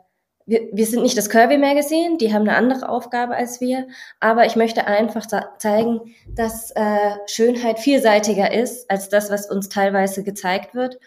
wir, 0.47 0.69
wir 0.73 0.87
sind 0.87 1.03
nicht 1.03 1.17
das 1.17 1.31
Curvy 1.31 1.59
Magazine, 1.59 2.19
die 2.19 2.33
haben 2.33 2.43
eine 2.43 2.57
andere 2.57 2.89
Aufgabe 2.89 3.35
als 3.35 3.61
wir, 3.61 3.89
aber 4.21 4.47
ich 4.47 4.57
möchte 4.57 4.87
einfach 4.87 5.27
zeigen, 5.59 6.15
dass 6.29 6.71
äh, 6.73 7.17
Schönheit 7.27 7.81
vielseitiger 7.81 8.53
ist 8.53 8.91
als 8.91 9.09
das, 9.09 9.31
was 9.31 9.51
uns 9.51 9.69
teilweise 9.69 10.23
gezeigt 10.25 10.75
wird. 10.75 10.99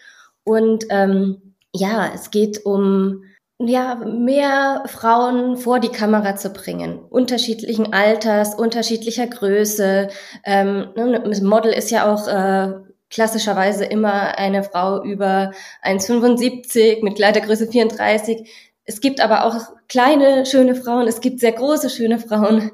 Und 0.42 0.84
ähm, 0.90 1.54
ja, 1.72 2.10
es 2.14 2.30
geht 2.30 2.66
um 2.66 3.24
ja, 3.58 3.94
mehr 3.94 4.84
Frauen 4.86 5.56
vor 5.56 5.78
die 5.78 5.90
Kamera 5.90 6.36
zu 6.36 6.50
bringen, 6.50 6.98
unterschiedlichen 6.98 7.92
Alters, 7.92 8.54
unterschiedlicher 8.54 9.26
Größe. 9.26 10.08
Ähm, 10.44 10.88
ne, 10.96 11.40
Model 11.42 11.72
ist 11.72 11.90
ja 11.90 12.12
auch 12.12 12.26
äh, 12.26 12.72
klassischerweise 13.10 13.84
immer 13.84 14.36
eine 14.38 14.64
Frau 14.64 15.02
über 15.04 15.52
1,75 15.84 17.04
mit 17.04 17.14
Kleidergröße 17.16 17.68
34. 17.68 18.50
Es 18.86 19.00
gibt 19.00 19.20
aber 19.20 19.44
auch 19.46 19.56
kleine, 19.88 20.44
schöne 20.46 20.74
Frauen, 20.74 21.06
es 21.06 21.20
gibt 21.20 21.40
sehr 21.40 21.52
große, 21.52 21.90
schöne 21.90 22.18
Frauen. 22.18 22.72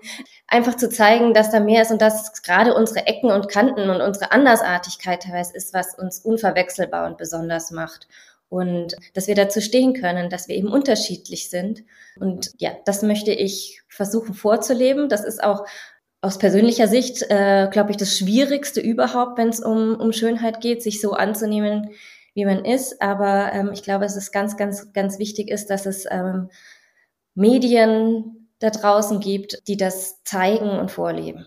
Einfach 0.49 0.77
zu 0.77 0.89
zeigen, 0.89 1.35
dass 1.35 1.51
da 1.51 1.61
mehr 1.61 1.83
ist 1.83 1.93
und 1.93 2.03
dass 2.03 2.43
gerade 2.43 2.75
unsere 2.75 3.07
Ecken 3.07 3.31
und 3.31 3.49
Kanten 3.49 3.91
und 3.91 4.01
unsere 4.01 4.33
Andersartigkeit 4.33 5.23
teilweise 5.23 5.55
ist, 5.55 5.75
was 5.75 5.97
uns 5.97 6.21
unverwechselbar 6.21 7.07
und 7.07 7.19
besonders 7.19 7.71
macht 7.71 8.09
und 8.51 8.97
dass 9.15 9.29
wir 9.29 9.35
dazu 9.35 9.63
stehen 9.63 9.95
können, 9.95 10.29
dass 10.29 10.49
wir 10.49 10.57
eben 10.57 10.69
unterschiedlich 10.69 11.49
sind. 11.49 11.85
Und 12.19 12.51
ja, 12.59 12.73
das 12.85 13.03
möchte 13.03 13.33
ich 13.33 13.81
versuchen 13.89 14.35
vorzuleben. 14.35 15.09
Das 15.09 15.25
ist 15.25 15.43
auch 15.43 15.65
aus 16.21 16.37
persönlicher 16.37 16.89
Sicht, 16.89 17.23
äh, 17.31 17.69
glaube 17.71 17.93
ich, 17.93 17.97
das 17.97 18.19
Schwierigste 18.19 18.81
überhaupt, 18.81 19.39
wenn 19.39 19.49
es 19.49 19.61
um, 19.61 19.95
um 19.95 20.13
Schönheit 20.13 20.61
geht, 20.61 20.83
sich 20.83 21.01
so 21.01 21.13
anzunehmen, 21.13 21.93
wie 22.35 22.45
man 22.45 22.65
ist. 22.65 23.01
Aber 23.01 23.53
ähm, 23.53 23.71
ich 23.73 23.85
glaube, 23.85 24.05
es 24.05 24.17
ist 24.17 24.33
ganz, 24.33 24.57
ganz, 24.57 24.93
ganz 24.93 25.19
wichtig 25.19 25.49
ist, 25.49 25.69
dass 25.71 25.87
es 25.87 26.05
ähm, 26.11 26.51
Medien 27.35 28.49
da 28.59 28.71
draußen 28.71 29.21
gibt, 29.21 29.67
die 29.69 29.77
das 29.77 30.23
zeigen 30.25 30.69
und 30.69 30.91
vorleben. 30.91 31.47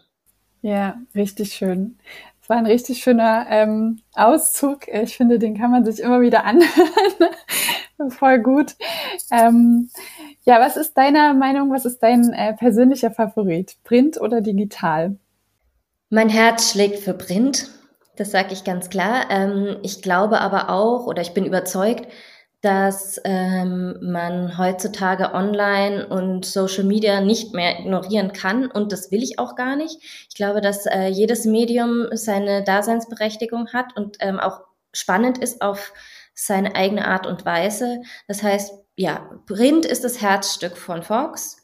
Ja, 0.61 1.01
richtig 1.13 1.53
schön. 1.53 1.97
Es 2.43 2.49
war 2.49 2.57
ein 2.57 2.65
richtig 2.65 3.01
schöner 3.01 3.45
ähm, 3.49 4.01
Auszug. 4.15 4.89
Ich 4.89 5.15
finde, 5.15 5.39
den 5.39 5.57
kann 5.57 5.71
man 5.71 5.85
sich 5.85 6.01
immer 6.01 6.19
wieder 6.19 6.43
anhören. 6.43 7.31
Voll 8.09 8.39
gut. 8.39 8.75
Ähm, 9.31 9.89
ja, 10.43 10.59
was 10.59 10.75
ist 10.75 10.97
deiner 10.97 11.33
Meinung, 11.33 11.71
was 11.71 11.85
ist 11.85 12.03
dein 12.03 12.33
äh, 12.33 12.53
persönlicher 12.53 13.11
Favorit? 13.11 13.77
Print 13.85 14.19
oder 14.19 14.41
digital? 14.41 15.15
Mein 16.09 16.27
Herz 16.27 16.71
schlägt 16.71 16.99
für 16.99 17.13
Print. 17.13 17.69
Das 18.17 18.31
sage 18.31 18.51
ich 18.51 18.65
ganz 18.65 18.89
klar. 18.89 19.27
Ähm, 19.29 19.77
ich 19.81 20.01
glaube 20.01 20.41
aber 20.41 20.69
auch 20.69 21.07
oder 21.07 21.21
ich 21.21 21.33
bin 21.33 21.45
überzeugt, 21.45 22.09
dass 22.63 23.19
ähm, 23.25 23.97
man 24.01 24.57
heutzutage 24.57 25.33
online 25.33 26.07
und 26.07 26.45
Social 26.45 26.85
Media 26.85 27.19
nicht 27.19 27.53
mehr 27.53 27.77
ignorieren 27.77 28.31
kann 28.31 28.67
und 28.67 28.93
das 28.93 29.11
will 29.11 29.21
ich 29.21 29.37
auch 29.37 29.55
gar 29.55 29.75
nicht. 29.75 29.97
Ich 30.29 30.35
glaube, 30.35 30.61
dass 30.61 30.85
äh, 30.85 31.07
jedes 31.07 31.43
Medium 31.43 32.07
seine 32.13 32.63
Daseinsberechtigung 32.63 33.73
hat 33.73 33.97
und 33.97 34.15
ähm, 34.21 34.39
auch 34.39 34.61
spannend 34.93 35.39
ist 35.39 35.61
auf 35.61 35.91
seine 36.33 36.73
eigene 36.73 37.05
Art 37.05 37.27
und 37.27 37.45
Weise. 37.45 38.01
Das 38.29 38.43
heißt, 38.43 38.73
ja, 38.95 39.29
Print 39.45 39.85
ist 39.85 40.05
das 40.05 40.21
Herzstück 40.21 40.77
von 40.77 41.03
Fox. 41.03 41.57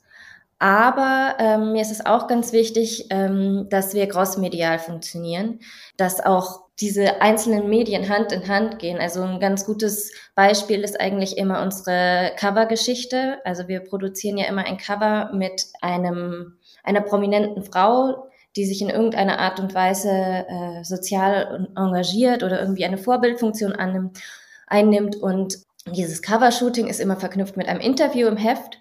Aber 0.62 1.38
ähm, 1.40 1.72
mir 1.72 1.82
ist 1.82 1.92
es 1.92 2.06
auch 2.06 2.28
ganz 2.28 2.52
wichtig, 2.52 3.06
ähm, 3.10 3.68
dass 3.70 3.94
wir 3.94 4.10
crossmedial 4.10 4.78
funktionieren, 4.80 5.62
dass 5.96 6.20
auch 6.20 6.69
diese 6.82 7.22
einzelnen 7.22 7.70
Medien 7.70 8.10
Hand 8.10 8.32
in 8.32 8.48
Hand 8.48 8.80
gehen. 8.80 9.00
Also 9.00 9.22
ein 9.22 9.40
ganz 9.40 9.66
gutes 9.66 10.12
Beispiel 10.36 10.84
ist 10.84 11.00
eigentlich 11.00 11.38
immer 11.38 11.62
unsere 11.62 12.32
Covergeschichte. 12.38 13.40
Also 13.44 13.68
wir 13.68 13.82
produzieren 13.82 14.38
ja 14.38 14.48
immer 14.48 14.66
ein 14.66 14.78
Cover 14.78 15.32
mit 15.34 15.68
einem 15.82 16.58
einer 16.84 17.02
prominenten 17.02 17.64
Frau, 17.64 18.30
die 18.56 18.66
sich 18.66 18.82
in 18.82 18.90
irgendeiner 18.90 19.40
Art 19.40 19.60
und 19.60 19.74
Weise 19.74 20.10
äh, 20.10 20.84
sozial 20.84 21.68
engagiert 21.76 22.44
oder 22.44 22.60
irgendwie 22.60 22.86
eine 22.86 22.98
Vorbildfunktion 22.98 23.74
annimmt, 23.74 24.20
einnimmt. 24.66 25.18
Und 25.18 25.60
dieses 25.86 26.22
Covershooting 26.22 26.88
ist 26.88 27.00
immer 27.00 27.18
verknüpft 27.18 27.58
mit 27.58 27.68
einem 27.68 27.82
Interview 27.82 28.28
im 28.28 28.38
Heft 28.38 28.80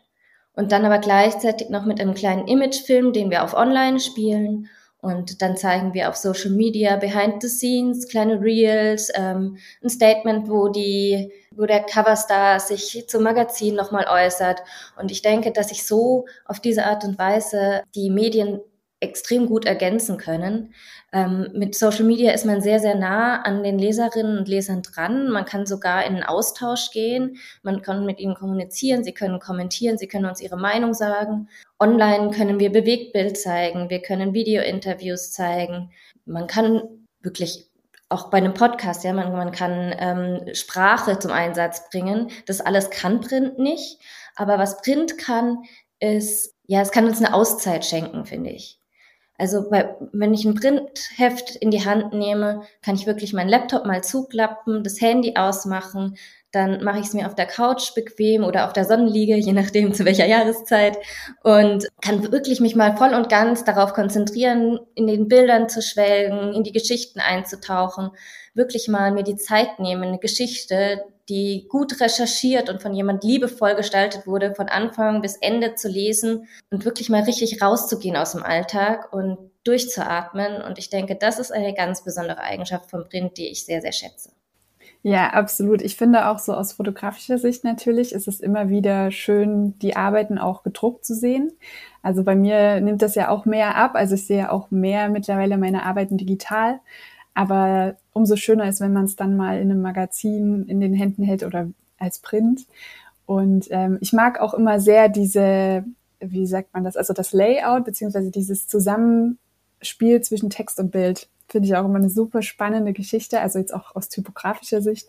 und 0.54 0.72
dann 0.72 0.84
aber 0.84 0.98
gleichzeitig 0.98 1.68
noch 1.70 1.84
mit 1.84 2.00
einem 2.00 2.14
kleinen 2.14 2.46
Imagefilm, 2.46 3.12
den 3.12 3.30
wir 3.30 3.44
auf 3.44 3.54
Online 3.54 4.00
spielen. 4.00 4.68
Und 5.00 5.42
dann 5.42 5.56
zeigen 5.56 5.94
wir 5.94 6.08
auf 6.08 6.16
Social 6.16 6.50
Media 6.50 6.96
Behind 6.96 7.40
the 7.40 7.48
Scenes, 7.48 8.08
kleine 8.08 8.40
Reels, 8.40 9.10
ähm, 9.14 9.56
ein 9.82 9.88
Statement, 9.88 10.48
wo 10.48 10.68
die, 10.68 11.32
wo 11.52 11.66
der 11.66 11.84
Coverstar 11.84 12.58
sich 12.58 13.04
zum 13.08 13.22
Magazin 13.22 13.76
nochmal 13.76 14.06
äußert. 14.08 14.60
Und 14.98 15.12
ich 15.12 15.22
denke, 15.22 15.52
dass 15.52 15.70
ich 15.70 15.86
so 15.86 16.26
auf 16.44 16.58
diese 16.58 16.84
Art 16.84 17.04
und 17.04 17.16
Weise 17.16 17.82
die 17.94 18.10
Medien 18.10 18.60
extrem 19.00 19.46
gut 19.46 19.64
ergänzen 19.64 20.16
können. 20.16 20.74
Ähm, 21.12 21.48
mit 21.54 21.74
Social 21.74 22.04
Media 22.04 22.32
ist 22.32 22.44
man 22.44 22.60
sehr, 22.60 22.80
sehr 22.80 22.94
nah 22.94 23.40
an 23.42 23.62
den 23.62 23.78
Leserinnen 23.78 24.38
und 24.38 24.48
Lesern 24.48 24.82
dran. 24.82 25.30
Man 25.30 25.44
kann 25.44 25.66
sogar 25.66 26.04
in 26.04 26.14
einen 26.14 26.22
Austausch 26.24 26.90
gehen. 26.90 27.38
Man 27.62 27.82
kann 27.82 28.04
mit 28.04 28.18
ihnen 28.18 28.34
kommunizieren. 28.34 29.04
Sie 29.04 29.14
können 29.14 29.40
kommentieren. 29.40 29.98
Sie 29.98 30.08
können 30.08 30.26
uns 30.26 30.40
ihre 30.40 30.58
Meinung 30.58 30.94
sagen. 30.94 31.48
Online 31.78 32.30
können 32.30 32.60
wir 32.60 32.70
Bewegtbild 32.70 33.38
zeigen. 33.38 33.88
Wir 33.88 34.02
können 34.02 34.34
Video-Interviews 34.34 35.30
zeigen. 35.30 35.90
Man 36.26 36.46
kann 36.46 36.82
wirklich 37.22 37.68
auch 38.10 38.30
bei 38.30 38.38
einem 38.38 38.54
Podcast, 38.54 39.04
ja, 39.04 39.12
man, 39.12 39.32
man 39.32 39.52
kann 39.52 39.94
ähm, 39.98 40.54
Sprache 40.54 41.18
zum 41.18 41.30
Einsatz 41.30 41.90
bringen. 41.90 42.30
Das 42.46 42.60
alles 42.60 42.90
kann 42.90 43.20
Print 43.20 43.58
nicht. 43.58 44.00
Aber 44.34 44.58
was 44.58 44.80
Print 44.80 45.18
kann, 45.18 45.64
ist, 46.00 46.54
ja, 46.66 46.80
es 46.80 46.90
kann 46.90 47.06
uns 47.06 47.18
eine 47.18 47.34
Auszeit 47.34 47.84
schenken, 47.84 48.24
finde 48.24 48.50
ich. 48.50 48.77
Also 49.38 49.70
bei, 49.70 49.96
wenn 50.12 50.34
ich 50.34 50.44
ein 50.44 50.56
Printheft 50.56 51.54
in 51.56 51.70
die 51.70 51.84
Hand 51.84 52.12
nehme, 52.12 52.62
kann 52.82 52.96
ich 52.96 53.06
wirklich 53.06 53.32
meinen 53.32 53.48
Laptop 53.48 53.86
mal 53.86 54.02
zuklappen, 54.02 54.82
das 54.82 55.00
Handy 55.00 55.36
ausmachen, 55.36 56.16
dann 56.50 56.82
mache 56.82 56.98
ich 56.98 57.06
es 57.06 57.12
mir 57.12 57.26
auf 57.26 57.34
der 57.36 57.46
Couch 57.46 57.94
bequem 57.94 58.42
oder 58.42 58.66
auf 58.66 58.72
der 58.72 58.84
Sonnenliege, 58.84 59.36
je 59.36 59.52
nachdem 59.52 59.92
zu 59.94 60.04
welcher 60.04 60.26
Jahreszeit 60.26 60.98
und 61.44 61.86
kann 62.02 62.32
wirklich 62.32 62.60
mich 62.60 62.74
mal 62.74 62.96
voll 62.96 63.14
und 63.14 63.28
ganz 63.28 63.64
darauf 63.64 63.92
konzentrieren, 63.92 64.80
in 64.94 65.06
den 65.06 65.28
Bildern 65.28 65.68
zu 65.68 65.82
schwelgen, 65.82 66.52
in 66.52 66.64
die 66.64 66.72
Geschichten 66.72 67.20
einzutauchen, 67.20 68.10
wirklich 68.54 68.88
mal 68.88 69.12
mir 69.12 69.24
die 69.24 69.36
Zeit 69.36 69.78
nehmen, 69.78 70.04
eine 70.04 70.18
Geschichte, 70.18 71.04
die 71.28 71.66
gut 71.68 72.00
recherchiert 72.00 72.70
und 72.70 72.80
von 72.80 72.94
jemand 72.94 73.22
liebevoll 73.24 73.74
gestaltet 73.74 74.26
wurde, 74.26 74.54
von 74.54 74.68
Anfang 74.68 75.20
bis 75.20 75.36
Ende 75.36 75.74
zu 75.74 75.88
lesen 75.88 76.48
und 76.70 76.84
wirklich 76.84 77.10
mal 77.10 77.22
richtig 77.22 77.60
rauszugehen 77.60 78.16
aus 78.16 78.32
dem 78.32 78.42
Alltag 78.42 79.12
und 79.12 79.38
durchzuatmen. 79.64 80.62
Und 80.62 80.78
ich 80.78 80.90
denke, 80.90 81.16
das 81.16 81.38
ist 81.38 81.52
eine 81.52 81.74
ganz 81.74 82.02
besondere 82.02 82.40
Eigenschaft 82.40 82.90
von 82.90 83.08
Print, 83.08 83.36
die 83.36 83.48
ich 83.48 83.64
sehr, 83.64 83.82
sehr 83.82 83.92
schätze. 83.92 84.30
Ja, 85.02 85.30
absolut. 85.30 85.80
Ich 85.82 85.96
finde 85.96 86.28
auch 86.28 86.38
so 86.38 86.52
aus 86.52 86.72
fotografischer 86.72 87.38
Sicht 87.38 87.62
natürlich 87.62 88.12
ist 88.12 88.26
es 88.26 88.40
immer 88.40 88.68
wieder 88.68 89.10
schön, 89.12 89.78
die 89.78 89.96
Arbeiten 89.96 90.38
auch 90.38 90.64
gedruckt 90.64 91.04
zu 91.04 91.14
sehen. 91.14 91.52
Also 92.02 92.24
bei 92.24 92.34
mir 92.34 92.80
nimmt 92.80 93.02
das 93.02 93.14
ja 93.14 93.28
auch 93.28 93.44
mehr 93.44 93.76
ab. 93.76 93.92
Also 93.94 94.16
ich 94.16 94.26
sehe 94.26 94.50
auch 94.50 94.70
mehr 94.70 95.08
mittlerweile 95.08 95.56
meine 95.56 95.84
Arbeiten 95.84 96.18
digital. 96.18 96.80
Aber 97.38 97.94
umso 98.12 98.34
schöner 98.34 98.68
ist, 98.68 98.80
wenn 98.80 98.92
man 98.92 99.04
es 99.04 99.14
dann 99.14 99.36
mal 99.36 99.60
in 99.60 99.70
einem 99.70 99.80
Magazin 99.80 100.64
in 100.66 100.80
den 100.80 100.92
Händen 100.92 101.22
hält 101.22 101.44
oder 101.44 101.68
als 101.96 102.18
Print. 102.18 102.66
Und 103.26 103.68
ähm, 103.70 103.96
ich 104.00 104.12
mag 104.12 104.40
auch 104.40 104.54
immer 104.54 104.80
sehr 104.80 105.08
diese, 105.08 105.84
wie 106.18 106.48
sagt 106.48 106.74
man 106.74 106.82
das, 106.82 106.96
also 106.96 107.12
das 107.12 107.32
Layout 107.32 107.84
beziehungsweise 107.84 108.32
dieses 108.32 108.66
Zusammenspiel 108.66 110.20
zwischen 110.20 110.50
Text 110.50 110.80
und 110.80 110.90
Bild. 110.90 111.28
Finde 111.48 111.68
ich 111.68 111.76
auch 111.76 111.84
immer 111.84 111.98
eine 112.00 112.10
super 112.10 112.42
spannende 112.42 112.92
Geschichte, 112.92 113.40
also 113.40 113.60
jetzt 113.60 113.72
auch 113.72 113.94
aus 113.94 114.08
typografischer 114.08 114.82
Sicht, 114.82 115.08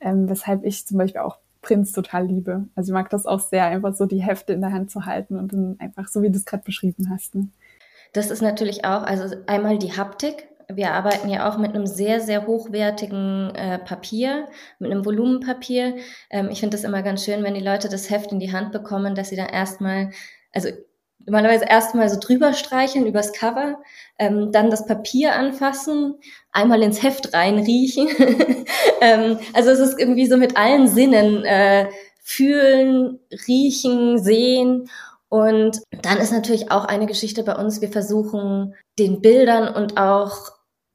ähm, 0.00 0.28
weshalb 0.28 0.64
ich 0.64 0.88
zum 0.88 0.98
Beispiel 0.98 1.20
auch 1.20 1.38
Prints 1.62 1.92
total 1.92 2.26
liebe. 2.26 2.66
Also 2.74 2.90
ich 2.90 2.94
mag 2.94 3.10
das 3.10 3.26
auch 3.26 3.38
sehr, 3.38 3.66
einfach 3.66 3.94
so 3.94 4.06
die 4.06 4.24
Hefte 4.24 4.54
in 4.54 4.60
der 4.60 4.72
Hand 4.72 4.90
zu 4.90 5.06
halten 5.06 5.38
und 5.38 5.52
dann 5.52 5.76
einfach 5.78 6.08
so, 6.08 6.20
wie 6.20 6.30
du 6.30 6.36
es 6.36 6.46
gerade 6.46 6.64
beschrieben 6.64 7.10
hast. 7.10 7.36
Ne? 7.36 7.46
Das 8.12 8.32
ist 8.32 8.42
natürlich 8.42 8.84
auch, 8.84 9.04
also 9.04 9.36
einmal 9.46 9.78
die 9.78 9.96
Haptik, 9.96 10.49
wir 10.74 10.92
arbeiten 10.92 11.28
ja 11.28 11.48
auch 11.48 11.58
mit 11.58 11.74
einem 11.74 11.86
sehr, 11.86 12.20
sehr 12.20 12.46
hochwertigen 12.46 13.54
äh, 13.54 13.78
Papier, 13.78 14.48
mit 14.78 14.90
einem 14.90 15.04
Volumenpapier. 15.04 15.96
Ähm, 16.30 16.48
ich 16.50 16.60
finde 16.60 16.76
das 16.76 16.84
immer 16.84 17.02
ganz 17.02 17.24
schön, 17.24 17.42
wenn 17.42 17.54
die 17.54 17.60
Leute 17.60 17.88
das 17.88 18.10
Heft 18.10 18.32
in 18.32 18.40
die 18.40 18.52
Hand 18.52 18.72
bekommen, 18.72 19.14
dass 19.14 19.30
sie 19.30 19.36
dann 19.36 19.48
erstmal, 19.48 20.10
also 20.52 20.70
normalerweise 21.26 21.66
erstmal 21.66 22.08
so 22.08 22.18
drüber 22.18 22.52
streicheln 22.52 23.06
übers 23.06 23.32
Cover, 23.32 23.78
ähm, 24.18 24.52
dann 24.52 24.70
das 24.70 24.86
Papier 24.86 25.34
anfassen, 25.34 26.14
einmal 26.52 26.82
ins 26.82 27.02
Heft 27.02 27.34
reinriechen. 27.34 28.08
ähm, 29.00 29.38
also 29.52 29.70
es 29.70 29.78
ist 29.78 29.98
irgendwie 29.98 30.26
so 30.26 30.36
mit 30.36 30.56
allen 30.56 30.88
Sinnen 30.88 31.44
äh, 31.44 31.88
fühlen, 32.22 33.18
riechen, 33.46 34.18
sehen 34.18 34.88
und 35.30 35.80
dann 36.02 36.18
ist 36.18 36.32
natürlich 36.32 36.72
auch 36.72 36.84
eine 36.84 37.06
Geschichte 37.06 37.44
bei 37.44 37.54
uns, 37.54 37.80
wir 37.80 37.88
versuchen 37.88 38.74
den 38.98 39.22
Bildern 39.22 39.72
und 39.72 39.96
auch 39.96 40.50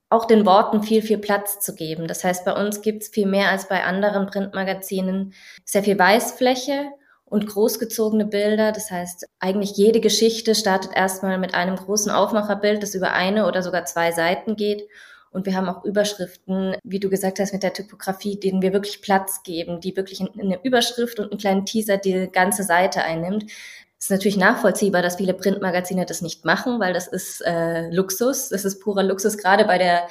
auch 0.09 0.25
den 0.25 0.45
Worten 0.45 0.83
viel, 0.83 1.01
viel 1.01 1.17
Platz 1.17 1.59
zu 1.59 1.75
geben. 1.75 2.07
Das 2.07 2.23
heißt, 2.23 2.45
bei 2.45 2.53
uns 2.53 2.81
gibt 2.81 3.03
es 3.03 3.09
viel 3.09 3.25
mehr 3.25 3.49
als 3.49 3.67
bei 3.67 3.83
anderen 3.83 4.27
Printmagazinen 4.27 5.33
sehr 5.63 5.83
viel 5.83 5.97
Weißfläche 5.97 6.91
und 7.25 7.47
großgezogene 7.47 8.25
Bilder. 8.25 8.71
Das 8.71 8.91
heißt, 8.91 9.27
eigentlich 9.39 9.75
jede 9.75 9.99
Geschichte 9.99 10.55
startet 10.55 10.91
erstmal 10.95 11.37
mit 11.37 11.53
einem 11.53 11.75
großen 11.75 12.11
Aufmacherbild, 12.11 12.83
das 12.83 12.95
über 12.95 13.13
eine 13.13 13.47
oder 13.47 13.63
sogar 13.63 13.85
zwei 13.85 14.11
Seiten 14.11 14.55
geht. 14.55 14.87
Und 15.31 15.45
wir 15.45 15.55
haben 15.55 15.67
auch 15.67 15.83
Überschriften, 15.83 16.77
wie 16.83 17.01
du 17.01 17.09
gesagt 17.09 17.39
hast, 17.39 17.51
mit 17.51 17.61
der 17.61 17.73
Typografie, 17.73 18.39
denen 18.39 18.61
wir 18.61 18.71
wirklich 18.71 19.01
Platz 19.01 19.43
geben, 19.43 19.81
die 19.81 19.97
wirklich 19.97 20.21
eine 20.21 20.63
Überschrift 20.63 21.19
und 21.19 21.31
einen 21.31 21.39
kleinen 21.39 21.65
Teaser 21.65 21.97
die 21.97 22.29
ganze 22.31 22.63
Seite 22.63 23.03
einnimmt. 23.03 23.51
Ist 23.99 24.11
natürlich 24.11 24.37
nachvollziehbar, 24.37 25.01
dass 25.01 25.15
viele 25.15 25.33
Printmagazine 25.33 26.05
das 26.05 26.21
nicht 26.21 26.45
machen, 26.45 26.79
weil 26.79 26.93
das 26.93 27.07
ist 27.07 27.41
äh, 27.41 27.89
Luxus, 27.89 28.49
das 28.49 28.65
ist 28.65 28.79
purer 28.81 29.03
Luxus. 29.03 29.37
Gerade 29.37 29.65
bei 29.65 29.77
der 29.77 30.07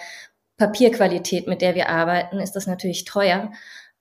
Papierqualität, 0.57 1.47
mit 1.47 1.63
der 1.63 1.75
wir 1.75 1.89
arbeiten, 1.89 2.41
ist 2.41 2.57
das 2.57 2.67
natürlich 2.67 3.05
teuer. 3.05 3.51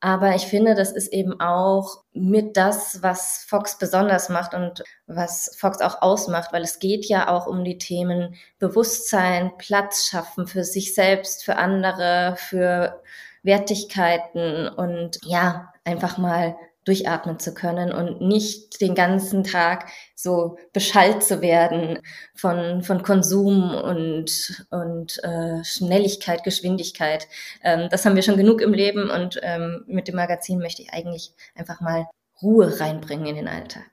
Aber 0.04 0.36
ich 0.36 0.48
finde, 0.48 0.76
das 0.76 0.92
ist 0.92 1.14
eben 1.14 1.40
auch 1.40 2.04
mit 2.12 2.58
das, 2.58 3.02
was 3.02 3.46
Fox 3.48 3.78
besonders 3.78 4.28
macht 4.28 4.54
und 4.54 4.84
was 5.08 5.56
Fox 5.58 5.80
auch 5.80 6.02
ausmacht, 6.02 6.52
weil 6.52 6.62
es 6.62 6.80
geht 6.80 7.06
ja 7.06 7.30
auch 7.30 7.48
um 7.48 7.64
die 7.64 7.78
Themen 7.78 8.36
Bewusstsein, 8.60 9.54
Platz 9.58 10.06
schaffen 10.08 10.46
für 10.46 10.66
sich 10.66 10.94
selbst, 10.94 11.46
für 11.46 11.56
andere, 11.56 12.36
für 12.38 13.02
Wertigkeiten 13.44 14.68
und 14.68 15.20
ja, 15.24 15.72
einfach 15.86 16.18
mal 16.18 16.58
durchatmen 16.86 17.40
zu 17.40 17.54
können 17.54 17.92
und 17.92 18.22
nicht 18.22 18.82
den 18.82 18.96
ganzen 18.96 19.44
Tag 19.44 19.88
so 20.16 20.58
beschallt 20.74 21.24
zu 21.24 21.42
werden 21.42 22.00
von, 22.36 22.84
von 22.84 23.04
Konsum 23.04 23.74
und, 23.76 24.66
und 24.70 25.24
äh, 25.24 25.64
Schnelligkeit, 25.64 26.44
Geschwindigkeit. 26.44 27.28
Ähm, 27.64 27.88
das 27.90 28.06
haben 28.06 28.16
wir 28.16 28.24
schon 28.24 28.38
genug 28.38 28.62
im 28.62 28.74
Leben 28.74 29.10
und 29.10 29.40
ähm, 29.44 29.84
mit 29.88 30.08
dem 30.08 30.16
Magazin 30.16 30.60
möchte 30.60 30.82
ich 30.82 30.94
eigentlich 30.94 31.34
einfach 31.56 31.82
mal 31.82 32.08
Ruhe 32.42 32.80
reinbringen 32.80 33.28
in 33.28 33.36
den 33.36 33.48
Alltag. 33.48 33.86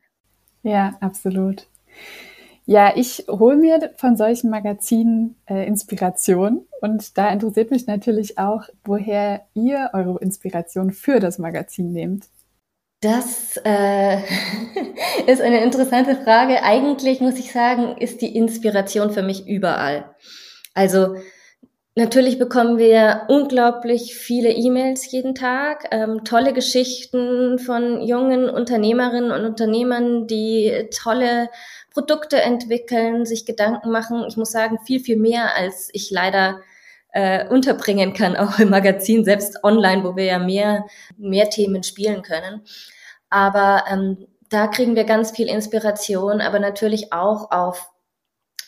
Ja, 0.62 0.96
absolut. 1.00 1.66
Ja, 2.66 2.92
ich 2.94 3.24
hole 3.28 3.56
mir 3.56 3.90
von 3.96 4.16
solchen 4.16 4.50
Magazinen 4.50 5.34
äh, 5.46 5.66
Inspiration 5.66 6.66
und 6.80 7.18
da 7.18 7.30
interessiert 7.30 7.70
mich 7.70 7.86
natürlich 7.86 8.38
auch, 8.38 8.68
woher 8.84 9.46
ihr 9.54 9.90
eure 9.92 10.20
Inspiration 10.20 10.92
für 10.92 11.18
das 11.18 11.38
Magazin 11.38 11.92
nehmt. 11.92 12.26
Das 13.00 13.58
äh, 13.64 14.18
ist 15.26 15.40
eine 15.40 15.62
interessante 15.64 16.16
Frage. 16.16 16.62
Eigentlich 16.62 17.20
muss 17.20 17.38
ich 17.38 17.52
sagen, 17.52 17.96
ist 17.96 18.20
die 18.20 18.36
Inspiration 18.36 19.10
für 19.10 19.22
mich 19.22 19.46
überall. 19.46 20.14
Also 20.74 21.16
natürlich 21.94 22.38
bekommen 22.38 22.76
wir 22.76 23.22
unglaublich 23.28 24.14
viele 24.14 24.50
E-Mails 24.50 25.10
jeden 25.10 25.34
Tag, 25.34 25.88
ähm, 25.92 26.24
tolle 26.24 26.52
Geschichten 26.52 27.58
von 27.58 28.02
jungen 28.02 28.50
Unternehmerinnen 28.50 29.32
und 29.32 29.46
Unternehmern, 29.46 30.26
die 30.26 30.88
tolle 30.94 31.48
Produkte 31.90 32.42
entwickeln, 32.42 33.24
sich 33.24 33.46
Gedanken 33.46 33.90
machen. 33.90 34.24
Ich 34.28 34.36
muss 34.36 34.52
sagen, 34.52 34.78
viel, 34.84 35.00
viel 35.00 35.16
mehr, 35.16 35.56
als 35.56 35.88
ich 35.94 36.10
leider 36.10 36.60
äh, 37.12 37.46
unterbringen 37.48 38.12
kann, 38.12 38.36
auch 38.36 38.58
im 38.58 38.70
Magazin, 38.70 39.24
selbst 39.24 39.62
online, 39.64 40.04
wo 40.04 40.16
wir 40.16 40.24
ja 40.24 40.38
mehr, 40.38 40.86
mehr 41.16 41.50
Themen 41.50 41.82
spielen 41.82 42.22
können. 42.22 42.62
Aber 43.30 43.84
ähm, 43.90 44.26
da 44.50 44.66
kriegen 44.66 44.96
wir 44.96 45.04
ganz 45.04 45.30
viel 45.30 45.48
Inspiration, 45.48 46.40
aber 46.40 46.58
natürlich 46.58 47.12
auch 47.12 47.50
auf, 47.50 47.90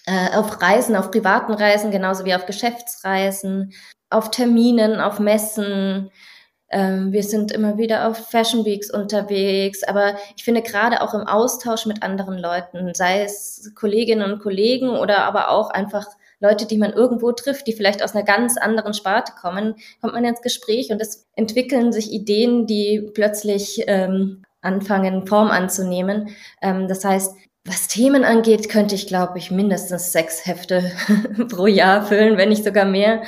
äh, 0.07 0.37
auf 0.37 0.63
Reisen, 0.63 0.97
auf 0.97 1.11
privaten 1.11 1.53
Reisen, 1.53 1.91
genauso 1.91 2.25
wie 2.25 2.35
auf 2.35 2.47
Geschäftsreisen, 2.47 3.73
auf 4.09 4.31
Terminen, 4.31 5.01
auf 5.01 5.19
Messen. 5.19 6.11
Ähm, 6.71 7.13
wir 7.13 7.25
sind 7.25 7.51
immer 7.51 7.79
wieder 7.79 8.09
auf 8.09 8.17
Fashion 8.31 8.65
Weeks 8.65 8.91
unterwegs, 8.93 9.83
aber 9.83 10.15
ich 10.37 10.45
finde 10.45 10.63
gerade 10.63 11.03
auch 11.03 11.15
im 11.15 11.27
Austausch 11.27 11.87
mit 11.87 12.03
anderen 12.03 12.39
Leuten, 12.39 12.95
sei 12.95 13.25
es 13.25 13.73
Kolleginnen 13.75 14.33
und 14.33 14.41
Kollegen 14.41 14.91
oder 14.91 15.25
aber 15.25 15.51
auch 15.51 15.71
einfach 15.71 16.07
Leute, 16.43 16.67
die 16.67 16.77
man 16.77 16.93
irgendwo 16.93 17.33
trifft, 17.33 17.67
die 17.67 17.73
vielleicht 17.73 18.03
aus 18.03 18.15
einer 18.15 18.25
ganz 18.25 18.57
anderen 18.57 18.95
Sparte 18.95 19.33
kommen, 19.41 19.77
kommt 20.01 20.15
man 20.15 20.25
ins 20.25 20.43
Gespräch 20.43 20.91
und 20.91 21.01
es 21.01 21.27
entwickeln 21.37 21.93
sich 21.93 22.13
Ideen, 22.13 22.67
die 22.67 23.11
plötzlich 23.15 23.85
ähm, 23.87 24.43
anfangen, 24.61 25.27
Form 25.27 25.51
anzunehmen. 25.51 26.31
Ähm, 26.61 26.89
das 26.89 27.05
heißt, 27.05 27.35
was 27.65 27.87
Themen 27.87 28.25
angeht, 28.25 28.69
könnte 28.69 28.97
ich, 28.97 29.07
glaube 29.07 29.39
ich, 29.39 29.53
mindestens 29.53 30.11
sechs 30.11 30.45
Hefte 30.45 30.91
pro 31.49 31.67
Jahr 31.67 32.05
füllen, 32.05 32.37
wenn 32.37 32.49
nicht 32.49 32.65
sogar 32.65 32.87
mehr. 32.87 33.23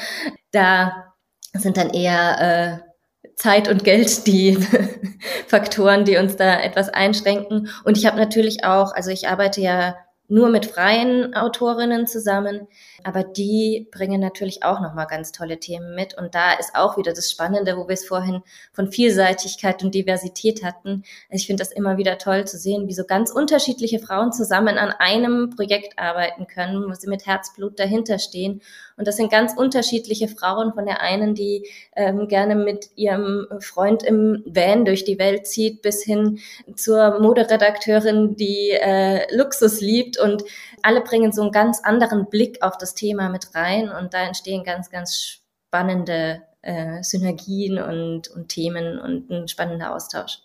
Da 0.50 1.14
sind 1.52 1.76
dann 1.76 1.90
eher 1.90 2.82
äh, 2.82 3.30
Zeit 3.36 3.68
und 3.68 3.84
Geld 3.84 4.26
die 4.26 4.56
Faktoren, 5.46 6.04
die 6.04 6.16
uns 6.16 6.34
da 6.34 6.60
etwas 6.60 6.88
einschränken. 6.88 7.68
Und 7.84 7.96
ich 7.96 8.06
habe 8.06 8.16
natürlich 8.16 8.64
auch, 8.64 8.92
also 8.92 9.10
ich 9.10 9.28
arbeite 9.28 9.60
ja 9.60 9.94
nur 10.28 10.48
mit 10.48 10.66
freien 10.66 11.34
Autorinnen 11.34 12.06
zusammen, 12.06 12.66
aber 13.04 13.22
die 13.22 13.86
bringen 13.92 14.20
natürlich 14.20 14.62
auch 14.64 14.80
noch 14.80 14.94
mal 14.94 15.04
ganz 15.04 15.30
tolle 15.30 15.60
Themen 15.60 15.94
mit. 15.94 16.16
Und 16.16 16.34
da 16.34 16.54
ist 16.54 16.74
auch 16.74 16.96
wieder 16.96 17.12
das 17.12 17.30
Spannende, 17.30 17.76
wo 17.76 17.86
wir 17.86 17.92
es 17.92 18.06
vorhin 18.06 18.42
von 18.72 18.90
Vielseitigkeit 18.90 19.82
und 19.84 19.94
Diversität 19.94 20.64
hatten. 20.64 21.04
Ich 21.28 21.46
finde 21.46 21.62
das 21.62 21.70
immer 21.70 21.98
wieder 21.98 22.18
toll 22.18 22.46
zu 22.46 22.56
sehen, 22.56 22.88
wie 22.88 22.94
so 22.94 23.04
ganz 23.04 23.30
unterschiedliche 23.30 23.98
Frauen 23.98 24.32
zusammen 24.32 24.78
an 24.78 24.90
einem 24.90 25.50
Projekt 25.50 25.98
arbeiten 25.98 26.46
können, 26.46 26.88
wo 26.88 26.94
sie 26.94 27.08
mit 27.08 27.26
Herzblut 27.26 27.78
dahinter 27.78 28.18
stehen. 28.18 28.62
Und 28.96 29.06
das 29.08 29.16
sind 29.16 29.30
ganz 29.30 29.54
unterschiedliche 29.54 30.28
Frauen 30.28 30.72
von 30.72 30.86
der 30.86 31.00
einen, 31.00 31.34
die 31.34 31.68
ähm, 31.96 32.28
gerne 32.28 32.54
mit 32.54 32.90
ihrem 32.96 33.46
Freund 33.60 34.02
im 34.02 34.42
Van 34.46 34.84
durch 34.84 35.04
die 35.04 35.18
Welt 35.18 35.46
zieht, 35.46 35.82
bis 35.82 36.02
hin 36.02 36.38
zur 36.76 37.20
Moderedakteurin, 37.20 38.36
die 38.36 38.70
äh, 38.70 39.34
Luxus 39.34 39.80
liebt. 39.80 40.18
Und 40.18 40.44
alle 40.82 41.00
bringen 41.00 41.32
so 41.32 41.42
einen 41.42 41.50
ganz 41.50 41.80
anderen 41.82 42.26
Blick 42.30 42.62
auf 42.62 42.78
das 42.78 42.93
Thema 42.94 43.28
mit 43.28 43.54
rein 43.54 43.88
und 43.88 44.14
da 44.14 44.26
entstehen 44.26 44.64
ganz, 44.64 44.90
ganz 44.90 45.16
spannende 45.16 46.42
äh, 46.62 47.02
Synergien 47.02 47.78
und, 47.78 48.28
und 48.28 48.48
Themen 48.48 48.98
und 48.98 49.30
ein 49.30 49.48
spannender 49.48 49.94
Austausch. 49.94 50.38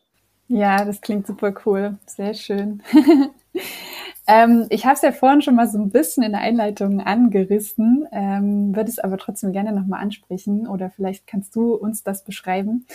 Ja, 0.48 0.84
das 0.84 1.02
klingt 1.02 1.28
super 1.28 1.54
cool. 1.66 1.98
Sehr 2.08 2.34
schön. 2.34 2.82
ähm, 4.28 4.66
ich 4.70 4.86
habe 4.86 4.96
es 4.96 5.02
ja 5.04 5.12
vorhin 5.12 5.42
schon 5.42 5.56
mal 5.56 5.68
so 5.68 5.78
ein 5.78 5.92
bisschen 5.92 6.24
in 6.24 6.32
der 6.32 6.42
Einleitung 6.42 7.02
angerissen, 7.02 8.08
ähm, 8.12 8.76
würde 8.76 8.90
es 8.90 9.00
aber 9.00 9.18
trotzdem 9.18 9.52
gerne 9.52 9.72
nochmal 9.72 10.02
ansprechen 10.02 10.68
oder 10.68 10.90
vielleicht 10.90 11.28
kannst 11.28 11.56
du 11.56 11.76
uns 11.76 12.04
das 12.04 12.24
beschreiben. 12.24 12.86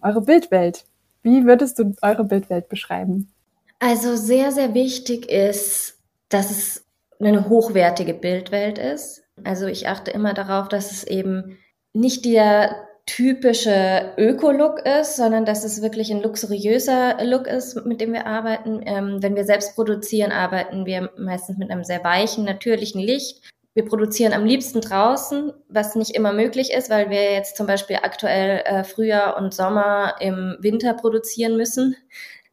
Eure 0.00 0.22
Bildwelt. 0.22 0.86
Wie 1.22 1.44
würdest 1.44 1.78
du 1.78 1.94
eure 2.00 2.24
Bildwelt 2.24 2.68
beschreiben? 2.68 3.30
Also 3.78 4.16
sehr, 4.16 4.50
sehr 4.50 4.74
wichtig 4.74 5.28
ist, 5.28 5.98
dass 6.28 6.50
es 6.50 6.81
eine 7.28 7.48
hochwertige 7.48 8.14
Bildwelt 8.14 8.78
ist. 8.78 9.24
Also 9.44 9.66
ich 9.66 9.88
achte 9.88 10.10
immer 10.10 10.34
darauf, 10.34 10.68
dass 10.68 10.90
es 10.90 11.04
eben 11.04 11.58
nicht 11.92 12.24
der 12.24 12.88
typische 13.06 14.12
Öko-Look 14.16 14.86
ist, 14.86 15.16
sondern 15.16 15.44
dass 15.44 15.64
es 15.64 15.82
wirklich 15.82 16.10
ein 16.10 16.22
luxuriöser 16.22 17.16
Look 17.24 17.46
ist, 17.46 17.84
mit 17.84 18.00
dem 18.00 18.12
wir 18.12 18.26
arbeiten. 18.26 18.80
Ähm, 18.86 19.18
wenn 19.20 19.34
wir 19.34 19.44
selbst 19.44 19.74
produzieren, 19.74 20.30
arbeiten 20.30 20.86
wir 20.86 21.10
meistens 21.18 21.58
mit 21.58 21.70
einem 21.70 21.84
sehr 21.84 22.04
weichen, 22.04 22.44
natürlichen 22.44 23.00
Licht. 23.00 23.42
Wir 23.74 23.86
produzieren 23.86 24.34
am 24.34 24.44
liebsten 24.44 24.80
draußen, 24.80 25.52
was 25.68 25.96
nicht 25.96 26.14
immer 26.14 26.32
möglich 26.32 26.72
ist, 26.72 26.90
weil 26.90 27.10
wir 27.10 27.32
jetzt 27.32 27.56
zum 27.56 27.66
Beispiel 27.66 27.96
aktuell 28.02 28.62
äh, 28.64 28.84
Frühjahr 28.84 29.36
und 29.36 29.54
Sommer 29.54 30.16
im 30.20 30.56
Winter 30.60 30.94
produzieren 30.94 31.56
müssen. 31.56 31.96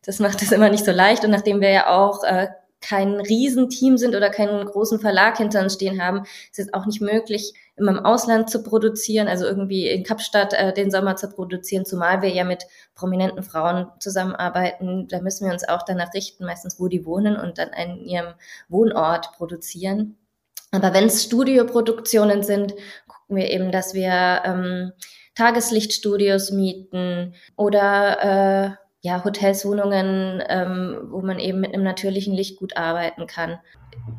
Das 0.03 0.19
macht 0.19 0.41
es 0.41 0.51
immer 0.51 0.69
nicht 0.69 0.85
so 0.85 0.91
leicht. 0.91 1.25
Und 1.25 1.31
nachdem 1.31 1.59
wir 1.61 1.69
ja 1.69 1.87
auch 1.89 2.23
äh, 2.23 2.47
kein 2.81 3.19
Riesenteam 3.19 3.97
sind 3.97 4.15
oder 4.15 4.29
keinen 4.29 4.65
großen 4.65 4.99
Verlag 4.99 5.37
hinter 5.37 5.61
uns 5.61 5.73
stehen 5.73 6.01
haben, 6.01 6.23
ist 6.51 6.59
es 6.59 6.73
auch 6.73 6.85
nicht 6.85 7.01
möglich, 7.01 7.53
immer 7.75 7.91
im 7.91 8.05
Ausland 8.05 8.49
zu 8.49 8.63
produzieren, 8.63 9.27
also 9.27 9.45
irgendwie 9.45 9.87
in 9.87 10.03
Kapstadt 10.03 10.53
äh, 10.53 10.73
den 10.73 10.91
Sommer 10.91 11.15
zu 11.15 11.29
produzieren, 11.29 11.85
zumal 11.85 12.21
wir 12.21 12.29
ja 12.29 12.43
mit 12.43 12.65
prominenten 12.95 13.43
Frauen 13.43 13.87
zusammenarbeiten. 13.99 15.07
Da 15.07 15.21
müssen 15.21 15.45
wir 15.45 15.53
uns 15.53 15.67
auch 15.67 15.83
danach 15.83 16.13
richten, 16.13 16.45
meistens 16.45 16.79
wo 16.79 16.87
die 16.87 17.05
wohnen 17.05 17.35
und 17.35 17.57
dann 17.57 17.69
in 17.69 17.99
ihrem 18.05 18.33
Wohnort 18.67 19.31
produzieren. 19.33 20.17
Aber 20.71 20.93
wenn 20.93 21.05
es 21.05 21.23
Studioproduktionen 21.23 22.43
sind, 22.43 22.75
gucken 23.07 23.35
wir 23.35 23.49
eben, 23.49 23.71
dass 23.71 23.93
wir 23.93 24.41
ähm, 24.45 24.91
Tageslichtstudios 25.35 26.51
mieten 26.51 27.33
oder 27.55 28.75
äh, 28.75 28.88
ja, 29.01 29.23
Hotels, 29.23 29.65
Wohnungen, 29.65 30.43
ähm, 30.47 31.07
wo 31.09 31.21
man 31.21 31.39
eben 31.39 31.61
mit 31.61 31.73
einem 31.73 31.83
natürlichen 31.83 32.33
Licht 32.33 32.59
gut 32.59 32.75
arbeiten 32.75 33.27
kann. 33.27 33.59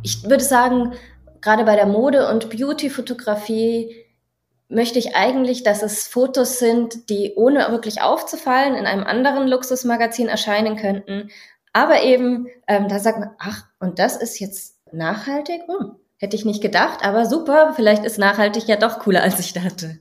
Ich 0.02 0.24
würde 0.24 0.44
sagen, 0.44 0.92
gerade 1.40 1.64
bei 1.64 1.76
der 1.76 1.86
Mode- 1.86 2.28
und 2.28 2.50
Beauty-Fotografie 2.50 3.94
möchte 4.68 4.98
ich 4.98 5.16
eigentlich, 5.16 5.62
dass 5.64 5.82
es 5.82 6.06
Fotos 6.06 6.58
sind, 6.58 7.10
die 7.10 7.34
ohne 7.36 7.70
wirklich 7.70 8.00
aufzufallen 8.00 8.74
in 8.74 8.86
einem 8.86 9.04
anderen 9.04 9.48
Luxusmagazin 9.48 10.28
erscheinen 10.28 10.76
könnten. 10.76 11.30
Aber 11.72 12.02
eben, 12.02 12.46
ähm, 12.66 12.88
da 12.88 12.98
sagt 12.98 13.18
man, 13.18 13.30
ach, 13.38 13.64
und 13.80 13.98
das 13.98 14.16
ist 14.16 14.38
jetzt 14.38 14.78
nachhaltig? 14.92 15.62
Hm, 15.66 15.96
hätte 16.18 16.36
ich 16.36 16.44
nicht 16.44 16.62
gedacht, 16.62 17.04
aber 17.04 17.26
super, 17.26 17.72
vielleicht 17.74 18.04
ist 18.04 18.18
nachhaltig 18.18 18.66
ja 18.66 18.76
doch 18.76 19.00
cooler, 19.00 19.22
als 19.22 19.40
ich 19.40 19.52
dachte. 19.52 19.98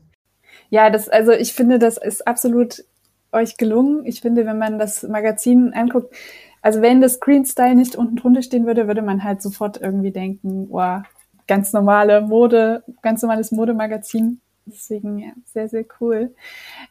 Ja, 0.70 0.90
das, 0.90 1.10
also 1.10 1.32
ich 1.32 1.54
finde, 1.54 1.80
das 1.80 1.98
ist 1.98 2.28
absolut 2.28 2.84
euch 3.32 3.58
gelungen. 3.58 4.06
Ich 4.06 4.22
finde, 4.22 4.46
wenn 4.46 4.58
man 4.58 4.80
das 4.80 5.04
Magazin 5.04 5.74
anguckt, 5.74 6.14
also 6.62 6.82
wenn 6.82 7.02
das 7.02 7.14
Screen 7.14 7.46
Style 7.46 7.76
nicht 7.76 7.96
unten 7.96 8.16
drunter 8.16 8.42
stehen 8.42 8.66
würde, 8.66 8.88
würde 8.88 9.02
man 9.02 9.24
halt 9.24 9.42
sofort 9.42 9.80
irgendwie 9.82 10.12
denken, 10.12 10.68
wow, 10.70 11.02
ganz 11.48 11.74
normale 11.74 12.22
Mode, 12.22 12.84
ganz 13.02 13.22
normales 13.22 13.52
Modemagazin. 13.52 14.42
Deswegen 14.66 15.18
ja, 15.18 15.32
sehr, 15.46 15.68
sehr 15.68 15.86
cool. 16.00 16.36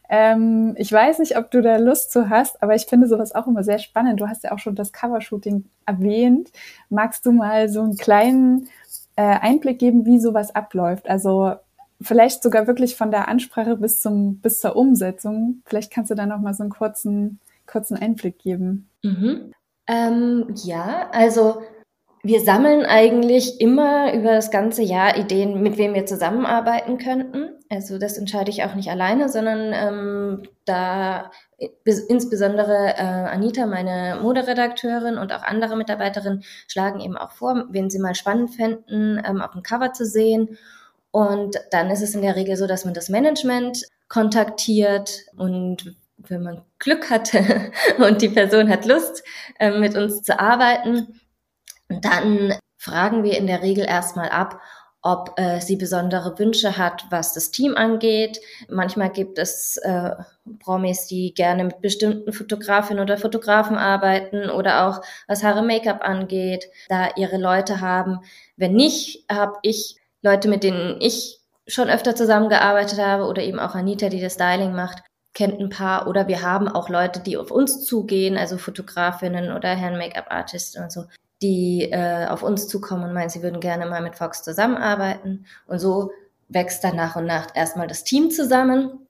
Ähm, 0.09 0.75
ich 0.77 0.91
weiß 0.91 1.19
nicht, 1.19 1.37
ob 1.37 1.49
du 1.49 1.61
da 1.61 1.77
Lust 1.77 2.11
zu 2.11 2.29
hast, 2.29 2.61
aber 2.61 2.75
ich 2.75 2.87
finde 2.87 3.07
sowas 3.07 3.33
auch 3.33 3.47
immer 3.47 3.63
sehr 3.63 3.79
spannend. 3.79 4.19
Du 4.19 4.27
hast 4.27 4.43
ja 4.43 4.51
auch 4.51 4.59
schon 4.59 4.75
das 4.75 4.91
Covershooting 4.91 5.65
erwähnt. 5.85 6.51
Magst 6.89 7.25
du 7.25 7.31
mal 7.31 7.69
so 7.69 7.81
einen 7.81 7.95
kleinen 7.95 8.67
äh, 9.15 9.21
Einblick 9.21 9.79
geben, 9.79 10.05
wie 10.05 10.19
sowas 10.19 10.53
abläuft? 10.53 11.09
Also 11.09 11.53
vielleicht 12.01 12.43
sogar 12.43 12.67
wirklich 12.67 12.95
von 12.95 13.11
der 13.11 13.27
Ansprache 13.27 13.75
bis 13.77 14.01
zum 14.01 14.39
bis 14.39 14.61
zur 14.61 14.75
Umsetzung. 14.75 15.61
Vielleicht 15.65 15.91
kannst 15.91 16.11
du 16.11 16.15
da 16.15 16.25
noch 16.25 16.39
mal 16.39 16.53
so 16.53 16.63
einen 16.63 16.71
kurzen 16.71 17.39
kurzen 17.65 17.97
Einblick 17.97 18.39
geben. 18.39 18.89
Mhm. 19.03 19.53
Ähm, 19.87 20.53
ja, 20.55 21.09
also 21.11 21.61
wir 22.21 22.41
sammeln 22.41 22.85
eigentlich 22.85 23.61
immer 23.61 24.13
über 24.13 24.31
das 24.31 24.51
ganze 24.51 24.83
Jahr 24.83 25.17
Ideen, 25.17 25.61
mit 25.61 25.77
wem 25.77 25.93
wir 25.93 26.05
zusammenarbeiten 26.05 26.97
könnten. 26.97 27.51
Also 27.69 27.97
das 27.97 28.17
entscheide 28.17 28.51
ich 28.51 28.63
auch 28.63 28.75
nicht 28.75 28.89
alleine, 28.89 29.29
sondern 29.29 29.71
ähm, 29.73 30.43
da 30.65 31.31
insbesondere 31.85 32.95
äh, 32.97 33.03
Anita, 33.03 33.65
meine 33.67 34.19
Moderedakteurin 34.21 35.17
und 35.17 35.31
auch 35.31 35.43
andere 35.43 35.77
Mitarbeiterinnen 35.77 36.43
schlagen 36.67 36.99
eben 36.99 37.17
auch 37.17 37.31
vor, 37.31 37.65
wen 37.69 37.89
sie 37.89 37.99
mal 37.99 38.15
spannend 38.15 38.53
fänden, 38.53 39.21
ähm, 39.25 39.41
auf 39.41 39.51
dem 39.51 39.63
Cover 39.63 39.93
zu 39.93 40.05
sehen. 40.05 40.57
Und 41.11 41.59
dann 41.71 41.89
ist 41.89 42.01
es 42.01 42.13
in 42.13 42.21
der 42.21 42.35
Regel 42.35 42.55
so, 42.55 42.67
dass 42.67 42.85
man 42.85 42.93
das 42.93 43.09
Management 43.09 43.85
kontaktiert 44.07 45.25
und 45.37 45.95
wenn 46.17 46.43
man 46.43 46.61
Glück 46.79 47.09
hatte 47.09 47.71
und 47.97 48.21
die 48.21 48.29
Person 48.29 48.69
hat 48.69 48.85
Lust, 48.85 49.23
äh, 49.59 49.71
mit 49.71 49.95
uns 49.95 50.21
zu 50.21 50.39
arbeiten, 50.39 51.19
dann 51.87 52.53
fragen 52.77 53.23
wir 53.23 53.37
in 53.37 53.47
der 53.47 53.61
Regel 53.61 53.85
erstmal 53.85 54.29
ab, 54.29 54.59
ob 55.01 55.39
äh, 55.39 55.61
sie 55.61 55.77
besondere 55.77 56.37
Wünsche 56.39 56.77
hat, 56.77 57.05
was 57.09 57.33
das 57.33 57.51
Team 57.51 57.75
angeht. 57.75 58.41
Manchmal 58.67 59.09
gibt 59.09 59.39
es 59.39 59.77
äh, 59.77 60.11
Promis, 60.59 61.07
die 61.07 61.33
gerne 61.33 61.63
mit 61.63 61.81
bestimmten 61.81 62.33
Fotografinnen 62.33 63.01
oder 63.01 63.17
Fotografen 63.17 63.77
arbeiten 63.77 64.49
oder 64.49 64.87
auch 64.87 65.01
was 65.27 65.43
Haare 65.43 65.63
Make-up 65.63 66.01
angeht, 66.01 66.65
da 66.89 67.09
ihre 67.15 67.37
Leute 67.37 67.79
haben. 67.79 68.19
Wenn 68.57 68.73
nicht, 68.73 69.23
habe 69.31 69.57
ich 69.61 69.98
Leute, 70.21 70.47
mit 70.47 70.63
denen 70.63 70.99
ich 70.99 71.39
schon 71.67 71.89
öfter 71.89 72.15
zusammengearbeitet 72.15 72.99
habe 72.99 73.25
oder 73.25 73.43
eben 73.43 73.59
auch 73.59 73.75
Anita, 73.75 74.09
die 74.09 74.21
das 74.21 74.33
Styling 74.33 74.73
macht, 74.73 75.03
kennt 75.33 75.59
ein 75.59 75.69
paar 75.69 76.07
oder 76.07 76.27
wir 76.27 76.41
haben 76.41 76.67
auch 76.67 76.89
Leute, 76.89 77.19
die 77.19 77.37
auf 77.37 77.51
uns 77.51 77.85
zugehen, 77.85 78.37
also 78.37 78.57
Fotografinnen 78.57 79.55
oder 79.55 79.69
Herren 79.69 79.97
Make-up-Artisten 79.97 80.83
und 80.83 80.91
so, 80.91 81.05
die 81.41 81.89
äh, 81.91 82.25
auf 82.27 82.43
uns 82.43 82.67
zukommen 82.67 83.03
und 83.03 83.13
meinen, 83.13 83.29
sie 83.29 83.43
würden 83.43 83.59
gerne 83.59 83.85
mal 83.85 84.01
mit 84.01 84.15
Fox 84.15 84.43
zusammenarbeiten. 84.43 85.45
Und 85.67 85.79
so 85.79 86.11
wächst 86.49 86.83
dann 86.83 86.95
nach 86.95 87.15
und 87.15 87.25
nach 87.25 87.55
erstmal 87.55 87.87
das 87.87 88.03
Team 88.03 88.31
zusammen. 88.31 89.07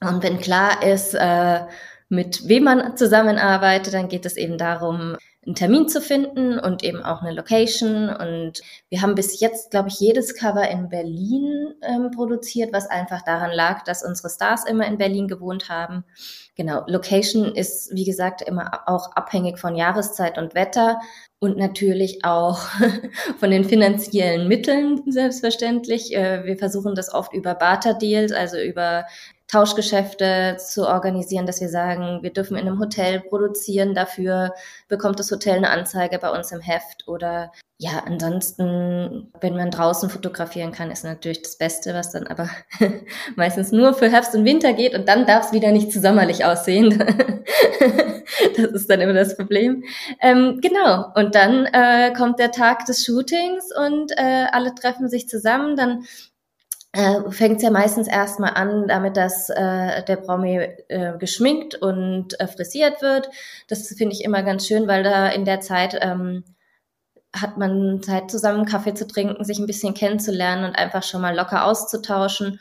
Und 0.00 0.22
wenn 0.22 0.38
klar 0.38 0.82
ist, 0.82 1.14
äh, 1.14 1.60
mit 2.08 2.48
wem 2.48 2.64
man 2.64 2.96
zusammenarbeitet. 2.96 3.94
Dann 3.94 4.08
geht 4.08 4.26
es 4.26 4.36
eben 4.36 4.58
darum, 4.58 5.16
einen 5.48 5.54
Termin 5.54 5.88
zu 5.88 6.02
finden 6.02 6.58
und 6.58 6.84
eben 6.84 7.02
auch 7.02 7.22
eine 7.22 7.32
Location. 7.32 8.10
Und 8.10 8.60
wir 8.90 9.00
haben 9.00 9.14
bis 9.14 9.40
jetzt, 9.40 9.70
glaube 9.70 9.88
ich, 9.88 9.98
jedes 9.98 10.34
Cover 10.34 10.68
in 10.68 10.90
Berlin 10.90 11.72
ähm, 11.80 12.10
produziert, 12.10 12.70
was 12.74 12.86
einfach 12.86 13.22
daran 13.22 13.50
lag, 13.52 13.82
dass 13.84 14.04
unsere 14.04 14.28
Stars 14.28 14.66
immer 14.66 14.86
in 14.86 14.98
Berlin 14.98 15.26
gewohnt 15.26 15.70
haben. 15.70 16.04
Genau, 16.54 16.84
Location 16.86 17.54
ist, 17.54 17.94
wie 17.94 18.04
gesagt, 18.04 18.42
immer 18.42 18.82
auch 18.86 19.12
abhängig 19.16 19.58
von 19.58 19.74
Jahreszeit 19.74 20.36
und 20.36 20.54
Wetter 20.54 21.00
und 21.38 21.56
natürlich 21.56 22.26
auch 22.26 22.58
von 23.38 23.50
den 23.50 23.64
finanziellen 23.64 24.48
Mitteln, 24.48 25.00
selbstverständlich. 25.10 26.14
Äh, 26.14 26.44
wir 26.44 26.58
versuchen 26.58 26.94
das 26.94 27.14
oft 27.14 27.32
über 27.32 27.54
Barter-Deals, 27.54 28.32
also 28.32 28.58
über 28.58 29.06
Tauschgeschäfte 29.48 30.58
zu 30.58 30.86
organisieren, 30.86 31.46
dass 31.46 31.60
wir 31.60 31.70
sagen, 31.70 32.22
wir 32.22 32.32
dürfen 32.32 32.56
in 32.56 32.66
einem 32.66 32.78
Hotel 32.78 33.20
produzieren, 33.20 33.94
dafür 33.94 34.54
bekommt 34.88 35.18
das 35.18 35.30
Hotel 35.30 35.56
eine 35.56 35.70
Anzeige 35.70 36.18
bei 36.18 36.30
uns 36.30 36.52
im 36.52 36.60
Heft 36.60 37.08
oder 37.08 37.50
ja, 37.80 38.02
ansonsten, 38.04 39.32
wenn 39.40 39.54
man 39.54 39.70
draußen 39.70 40.10
fotografieren 40.10 40.72
kann, 40.72 40.90
ist 40.90 41.04
natürlich 41.04 41.42
das 41.42 41.56
Beste, 41.56 41.94
was 41.94 42.10
dann 42.10 42.26
aber 42.26 42.50
meistens 43.36 43.70
nur 43.70 43.94
für 43.94 44.10
Herbst 44.10 44.34
und 44.34 44.44
Winter 44.44 44.72
geht 44.72 44.94
und 44.94 45.08
dann 45.08 45.26
darf 45.26 45.46
es 45.46 45.52
wieder 45.52 45.70
nicht 45.70 45.92
zu 45.92 46.00
sommerlich 46.00 46.44
aussehen. 46.44 46.98
das 48.56 48.66
ist 48.72 48.90
dann 48.90 49.00
immer 49.00 49.12
das 49.12 49.36
Problem. 49.36 49.84
Ähm, 50.20 50.60
genau, 50.60 51.12
und 51.14 51.36
dann 51.36 51.66
äh, 51.66 52.12
kommt 52.12 52.40
der 52.40 52.50
Tag 52.50 52.84
des 52.86 53.04
Shootings 53.04 53.70
und 53.74 54.10
äh, 54.10 54.46
alle 54.50 54.74
treffen 54.74 55.08
sich 55.08 55.28
zusammen, 55.28 55.76
dann 55.76 56.04
äh, 56.92 57.30
fängt 57.30 57.62
ja 57.62 57.70
meistens 57.70 58.08
erstmal 58.08 58.54
an, 58.54 58.88
damit 58.88 59.16
dass 59.16 59.50
äh, 59.50 60.02
der 60.04 60.16
Promi 60.16 60.56
äh, 60.88 61.18
geschminkt 61.18 61.74
und 61.74 62.38
äh, 62.40 62.46
frisiert 62.46 63.02
wird. 63.02 63.28
Das 63.68 63.88
finde 63.88 64.14
ich 64.14 64.24
immer 64.24 64.42
ganz 64.42 64.66
schön, 64.66 64.88
weil 64.88 65.02
da 65.02 65.28
in 65.28 65.44
der 65.44 65.60
Zeit 65.60 65.98
ähm, 66.00 66.44
hat 67.34 67.58
man 67.58 68.02
Zeit 68.02 68.30
zusammen 68.30 68.64
Kaffee 68.64 68.94
zu 68.94 69.06
trinken, 69.06 69.44
sich 69.44 69.58
ein 69.58 69.66
bisschen 69.66 69.94
kennenzulernen 69.94 70.64
und 70.64 70.76
einfach 70.76 71.02
schon 71.02 71.20
mal 71.20 71.36
locker 71.36 71.64
auszutauschen. 71.64 72.60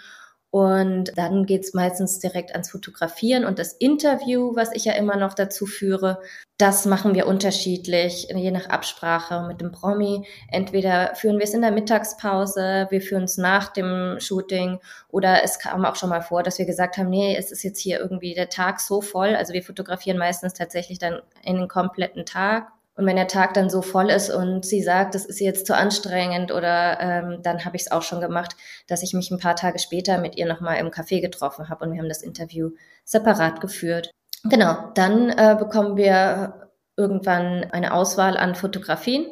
Und 0.49 1.11
dann 1.17 1.45
geht's 1.45 1.73
meistens 1.73 2.19
direkt 2.19 2.53
ans 2.53 2.71
Fotografieren 2.71 3.43
und 3.43 3.59
das 3.59 3.73
Interview, 3.73 4.55
was 4.55 4.71
ich 4.73 4.85
ja 4.85 4.93
immer 4.93 5.17
noch 5.17 5.33
dazu 5.33 5.65
führe, 5.65 6.21
das 6.57 6.85
machen 6.85 7.13
wir 7.13 7.27
unterschiedlich, 7.27 8.29
je 8.33 8.51
nach 8.51 8.69
Absprache 8.69 9.45
mit 9.47 9.61
dem 9.61 9.71
Promi. 9.71 10.25
Entweder 10.49 11.13
führen 11.15 11.37
wir 11.37 11.43
es 11.43 11.53
in 11.53 11.61
der 11.61 11.71
Mittagspause, 11.71 12.87
wir 12.89 13.01
führen 13.01 13.25
es 13.25 13.37
nach 13.37 13.73
dem 13.73 14.19
Shooting 14.19 14.79
oder 15.09 15.43
es 15.43 15.59
kam 15.59 15.85
auch 15.85 15.95
schon 15.95 16.09
mal 16.09 16.21
vor, 16.21 16.43
dass 16.43 16.57
wir 16.57 16.65
gesagt 16.65 16.97
haben, 16.97 17.09
nee, 17.09 17.35
es 17.37 17.51
ist 17.51 17.63
jetzt 17.63 17.79
hier 17.79 17.99
irgendwie 17.99 18.33
der 18.33 18.49
Tag 18.49 18.79
so 18.79 19.01
voll. 19.01 19.35
Also 19.35 19.53
wir 19.53 19.63
fotografieren 19.63 20.17
meistens 20.17 20.53
tatsächlich 20.53 20.97
dann 20.97 21.21
in 21.43 21.57
den 21.57 21.67
kompletten 21.67 22.25
Tag 22.25 22.71
und 22.97 23.05
wenn 23.05 23.15
der 23.15 23.27
Tag 23.27 23.53
dann 23.53 23.69
so 23.69 23.83
voll 23.83 24.09
ist 24.09 24.31
und 24.31 24.65
sie 24.65 24.81
sagt, 24.81 25.13
das 25.13 25.25
ist 25.25 25.39
jetzt 25.39 25.67
zu 25.67 25.75
anstrengend 25.75 26.51
oder 26.51 26.99
ähm, 26.99 27.39
dann 27.43 27.63
habe 27.63 27.75
ich 27.75 27.83
es 27.83 27.91
auch 27.91 28.01
schon 28.01 28.21
gemacht, 28.21 28.55
dass 28.87 29.03
ich 29.03 29.13
mich 29.13 29.29
ein 29.29 29.39
paar 29.39 29.55
Tage 29.55 29.77
später 29.77 30.17
mit 30.17 30.35
ihr 30.35 30.47
nochmal 30.47 30.77
im 30.77 30.89
Café 30.89 31.21
getroffen 31.21 31.69
habe 31.69 31.85
und 31.85 31.93
wir 31.93 31.99
haben 31.99 32.09
das 32.09 32.23
Interview 32.23 32.71
separat 33.05 33.61
geführt. 33.61 34.09
Genau, 34.43 34.91
dann 34.95 35.29
äh, 35.29 35.55
bekommen 35.57 35.95
wir 35.95 36.71
irgendwann 36.95 37.65
eine 37.71 37.93
Auswahl 37.93 38.35
an 38.35 38.55
Fotografien 38.55 39.27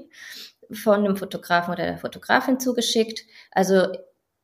von 0.71 1.03
dem 1.03 1.17
Fotografen 1.17 1.73
oder 1.73 1.85
der 1.85 1.97
Fotografin 1.97 2.59
zugeschickt. 2.59 3.21
Also 3.51 3.87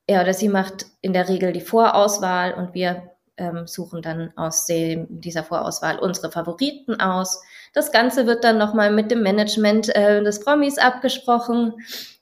er 0.08 0.22
oder 0.22 0.34
sie 0.34 0.50
macht 0.50 0.88
in 1.02 1.14
der 1.14 1.30
Regel 1.30 1.54
die 1.54 1.62
Vorauswahl 1.62 2.54
und 2.56 2.74
wir 2.74 3.12
ähm, 3.42 3.68
suchen 3.68 4.02
dann 4.02 4.32
aus 4.36 4.66
dem, 4.68 5.08
dieser 5.10 5.44
Vorauswahl 5.44 5.98
unsere 5.98 6.32
Favoriten 6.32 7.00
aus. 7.02 7.42
Das 7.74 7.92
Ganze 7.92 8.28
wird 8.28 8.44
dann 8.44 8.58
nochmal 8.58 8.92
mit 8.92 9.10
dem 9.10 9.24
Management 9.24 9.94
äh, 9.96 10.24
des 10.24 10.42
Promis 10.42 10.78
abgesprochen. 10.78 11.74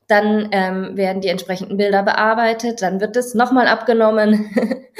Dann 0.08 0.50
ähm, 0.52 0.98
werden 0.98 1.22
die 1.22 1.28
entsprechenden 1.28 1.78
Bilder 1.78 2.02
bearbeitet, 2.02 2.82
dann 2.82 3.00
wird 3.00 3.16
es 3.16 3.36
nochmal 3.36 3.68
abgenommen 3.68 4.50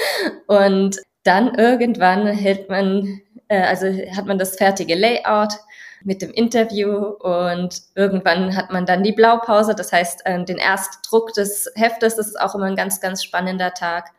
und 0.48 0.98
dann 1.24 1.56
irgendwann 1.56 2.28
hält 2.28 2.70
man, 2.70 3.22
äh, 3.48 3.62
also 3.62 3.88
hat 3.88 4.28
man 4.28 4.38
das 4.38 4.58
fertige 4.58 4.94
Layout 4.96 5.54
mit 6.04 6.22
dem 6.22 6.32
Interview 6.32 6.96
und 6.96 7.82
irgendwann 7.96 8.56
hat 8.56 8.72
man 8.72 8.86
dann 8.86 9.04
die 9.04 9.12
Blaupause, 9.12 9.74
das 9.74 9.92
heißt 9.92 10.26
äh, 10.26 10.44
den 10.46 10.58
Erstdruck 10.58 11.34
des 11.34 11.72
Heftes, 11.76 12.16
das 12.16 12.28
ist 12.28 12.40
auch 12.40 12.54
immer 12.54 12.66
ein 12.66 12.76
ganz, 12.76 13.02
ganz 13.02 13.24
spannender 13.24 13.74
Tag. 13.74 14.12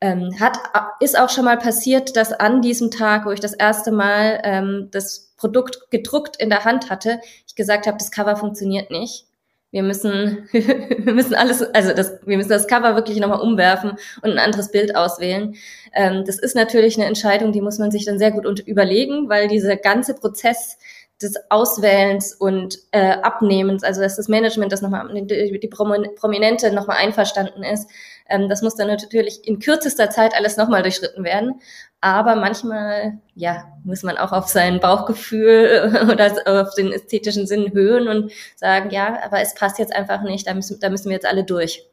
Ähm, 0.00 0.38
hat, 0.38 0.58
ist 1.00 1.18
auch 1.18 1.30
schon 1.30 1.44
mal 1.46 1.58
passiert, 1.58 2.16
dass 2.16 2.32
an 2.32 2.60
diesem 2.60 2.90
Tag, 2.90 3.24
wo 3.24 3.30
ich 3.30 3.40
das 3.40 3.54
erste 3.54 3.92
Mal 3.92 4.40
ähm, 4.44 4.88
das 4.90 5.32
Produkt 5.36 5.90
gedruckt 5.90 6.36
in 6.36 6.50
der 6.50 6.64
Hand 6.64 6.90
hatte, 6.90 7.20
ich 7.46 7.54
gesagt 7.54 7.86
habe, 7.86 7.98
das 7.98 8.10
Cover 8.10 8.36
funktioniert 8.36 8.90
nicht. 8.90 9.26
Wir 9.70 9.82
müssen, 9.82 10.48
wir 10.52 11.12
müssen 11.12 11.34
alles, 11.34 11.62
also 11.62 11.92
das, 11.92 12.20
wir 12.24 12.36
müssen 12.36 12.50
das 12.50 12.66
Cover 12.66 12.94
wirklich 12.94 13.18
nochmal 13.18 13.40
umwerfen 13.40 13.92
und 14.22 14.30
ein 14.30 14.38
anderes 14.38 14.70
Bild 14.70 14.94
auswählen. 14.96 15.54
Ähm, 15.92 16.24
das 16.24 16.38
ist 16.38 16.54
natürlich 16.54 16.96
eine 16.96 17.06
Entscheidung, 17.06 17.52
die 17.52 17.60
muss 17.60 17.78
man 17.78 17.90
sich 17.90 18.04
dann 18.04 18.18
sehr 18.18 18.30
gut 18.30 18.60
überlegen, 18.60 19.28
weil 19.28 19.48
dieser 19.48 19.76
ganze 19.76 20.14
Prozess 20.14 20.78
des 21.22 21.34
Auswählens 21.48 22.34
und 22.34 22.78
äh, 22.90 23.12
Abnehmens, 23.22 23.82
also 23.82 24.02
dass 24.02 24.16
das 24.16 24.28
Management, 24.28 24.70
das 24.70 24.82
nochmal 24.82 25.08
die, 25.14 25.58
die 25.58 25.68
Prominente 25.68 26.72
nochmal 26.72 26.98
einverstanden 26.98 27.62
ist, 27.62 27.88
ähm, 28.28 28.48
das 28.48 28.62
muss 28.62 28.74
dann 28.74 28.88
natürlich 28.88 29.46
in 29.46 29.58
kürzester 29.58 30.10
Zeit 30.10 30.34
alles 30.34 30.56
nochmal 30.56 30.82
durchschritten 30.82 31.24
werden. 31.24 31.60
Aber 32.00 32.36
manchmal, 32.36 33.18
ja, 33.34 33.64
muss 33.84 34.02
man 34.02 34.18
auch 34.18 34.32
auf 34.32 34.48
sein 34.48 34.80
Bauchgefühl 34.80 36.08
oder 36.12 36.32
auf 36.62 36.74
den 36.74 36.92
ästhetischen 36.92 37.46
Sinn 37.46 37.72
hören 37.72 38.08
und 38.08 38.32
sagen, 38.56 38.90
ja, 38.90 39.18
aber 39.24 39.40
es 39.40 39.54
passt 39.54 39.78
jetzt 39.78 39.94
einfach 39.94 40.22
nicht, 40.22 40.46
da 40.46 40.54
müssen, 40.54 40.78
da 40.80 40.90
müssen 40.90 41.06
wir 41.06 41.14
jetzt 41.14 41.26
alle 41.26 41.44
durch. 41.44 41.86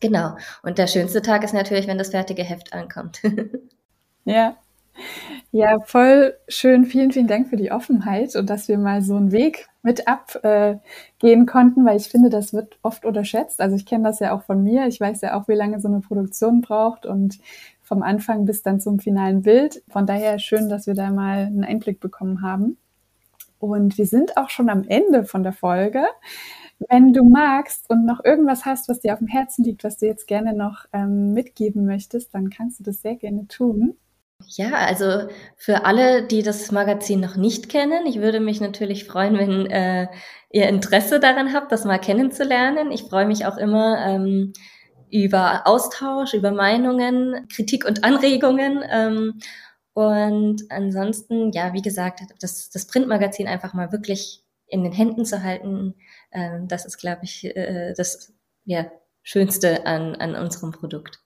Genau. 0.00 0.36
Und 0.62 0.78
der 0.78 0.86
schönste 0.86 1.20
Tag 1.20 1.44
ist 1.44 1.52
natürlich, 1.52 1.86
wenn 1.86 1.98
das 1.98 2.10
fertige 2.10 2.42
Heft 2.42 2.72
ankommt. 2.72 3.20
ja, 4.24 4.56
ja, 5.52 5.80
voll 5.80 6.34
schön. 6.48 6.84
Vielen, 6.84 7.12
vielen 7.12 7.26
Dank 7.26 7.48
für 7.48 7.56
die 7.56 7.72
Offenheit 7.72 8.36
und 8.36 8.48
dass 8.48 8.68
wir 8.68 8.78
mal 8.78 9.02
so 9.02 9.16
einen 9.16 9.32
Weg 9.32 9.68
mit 9.82 10.06
abgehen 10.06 10.80
äh, 11.22 11.46
konnten, 11.46 11.84
weil 11.84 11.96
ich 11.96 12.08
finde, 12.08 12.30
das 12.30 12.52
wird 12.52 12.78
oft 12.82 13.04
unterschätzt. 13.04 13.60
Also 13.60 13.76
ich 13.76 13.86
kenne 13.86 14.04
das 14.04 14.20
ja 14.20 14.32
auch 14.32 14.42
von 14.42 14.62
mir. 14.62 14.86
Ich 14.86 15.00
weiß 15.00 15.20
ja 15.22 15.38
auch, 15.38 15.48
wie 15.48 15.54
lange 15.54 15.80
so 15.80 15.88
eine 15.88 16.00
Produktion 16.00 16.60
braucht 16.60 17.06
und 17.06 17.38
vom 17.82 18.02
Anfang 18.02 18.44
bis 18.44 18.62
dann 18.62 18.80
zum 18.80 19.00
finalen 19.00 19.42
Bild. 19.42 19.82
Von 19.88 20.06
daher 20.06 20.38
schön, 20.38 20.68
dass 20.68 20.86
wir 20.86 20.94
da 20.94 21.10
mal 21.10 21.46
einen 21.46 21.64
Einblick 21.64 21.98
bekommen 21.98 22.42
haben. 22.42 22.76
Und 23.58 23.98
wir 23.98 24.06
sind 24.06 24.36
auch 24.36 24.48
schon 24.48 24.70
am 24.70 24.84
Ende 24.84 25.24
von 25.24 25.42
der 25.42 25.52
Folge. 25.52 26.04
Wenn 26.88 27.12
du 27.12 27.24
magst 27.24 27.90
und 27.90 28.06
noch 28.06 28.24
irgendwas 28.24 28.64
hast, 28.64 28.88
was 28.88 29.00
dir 29.00 29.12
auf 29.12 29.18
dem 29.18 29.28
Herzen 29.28 29.64
liegt, 29.64 29.84
was 29.84 29.98
du 29.98 30.06
jetzt 30.06 30.26
gerne 30.26 30.54
noch 30.54 30.86
ähm, 30.92 31.34
mitgeben 31.34 31.84
möchtest, 31.84 32.34
dann 32.34 32.48
kannst 32.48 32.80
du 32.80 32.84
das 32.84 33.02
sehr 33.02 33.16
gerne 33.16 33.46
tun. 33.48 33.96
Ja, 34.46 34.72
also 34.74 35.28
für 35.56 35.84
alle, 35.84 36.26
die 36.26 36.42
das 36.42 36.72
Magazin 36.72 37.20
noch 37.20 37.36
nicht 37.36 37.68
kennen, 37.68 38.06
ich 38.06 38.20
würde 38.20 38.40
mich 38.40 38.60
natürlich 38.60 39.04
freuen, 39.04 39.38
wenn 39.38 39.66
äh, 39.66 40.08
ihr 40.50 40.68
Interesse 40.68 41.20
daran 41.20 41.52
habt, 41.52 41.70
das 41.72 41.84
mal 41.84 41.98
kennenzulernen. 41.98 42.90
Ich 42.90 43.04
freue 43.04 43.26
mich 43.26 43.46
auch 43.46 43.56
immer 43.56 44.04
ähm, 44.06 44.52
über 45.10 45.66
Austausch, 45.66 46.34
über 46.34 46.50
Meinungen, 46.52 47.46
Kritik 47.48 47.84
und 47.84 48.04
Anregungen. 48.04 48.82
Ähm, 48.88 49.38
und 49.92 50.62
ansonsten, 50.70 51.52
ja, 51.52 51.72
wie 51.72 51.82
gesagt, 51.82 52.20
das, 52.40 52.70
das 52.70 52.86
Printmagazin 52.86 53.46
einfach 53.46 53.74
mal 53.74 53.92
wirklich 53.92 54.44
in 54.66 54.84
den 54.84 54.92
Händen 54.92 55.24
zu 55.24 55.42
halten, 55.42 55.94
äh, 56.30 56.60
das 56.66 56.86
ist, 56.86 56.98
glaube 56.98 57.20
ich, 57.24 57.44
äh, 57.44 57.92
das 57.96 58.32
ja, 58.64 58.90
Schönste 59.22 59.86
an, 59.86 60.14
an 60.16 60.34
unserem 60.34 60.72
Produkt. 60.72 61.20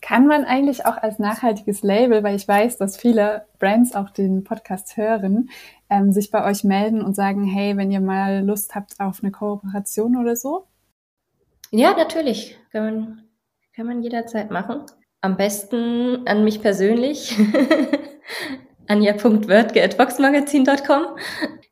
Kann 0.00 0.26
man 0.26 0.44
eigentlich 0.44 0.86
auch 0.86 0.96
als 0.96 1.18
nachhaltiges 1.18 1.82
Label, 1.82 2.22
weil 2.22 2.36
ich 2.36 2.46
weiß, 2.46 2.78
dass 2.78 2.96
viele 2.96 3.46
Brands 3.58 3.94
auch 3.94 4.10
den 4.10 4.44
Podcast 4.44 4.96
hören, 4.96 5.50
ähm, 5.88 6.12
sich 6.12 6.30
bei 6.30 6.44
euch 6.44 6.64
melden 6.64 7.02
und 7.02 7.14
sagen, 7.14 7.44
hey, 7.44 7.76
wenn 7.76 7.90
ihr 7.90 8.00
mal 8.00 8.44
Lust 8.44 8.74
habt 8.74 8.98
auf 9.00 9.22
eine 9.22 9.32
Kooperation 9.32 10.16
oder 10.16 10.36
so? 10.36 10.66
Ja, 11.70 11.94
natürlich. 11.94 12.58
Kann 12.72 12.84
man, 12.84 13.22
kann 13.74 13.86
man 13.86 14.02
jederzeit 14.02 14.50
machen. 14.50 14.82
Am 15.20 15.36
besten 15.36 16.26
an 16.26 16.44
mich 16.44 16.62
persönlich. 16.62 17.36
anja.wörtge.voxmagazin.com. 18.90 21.02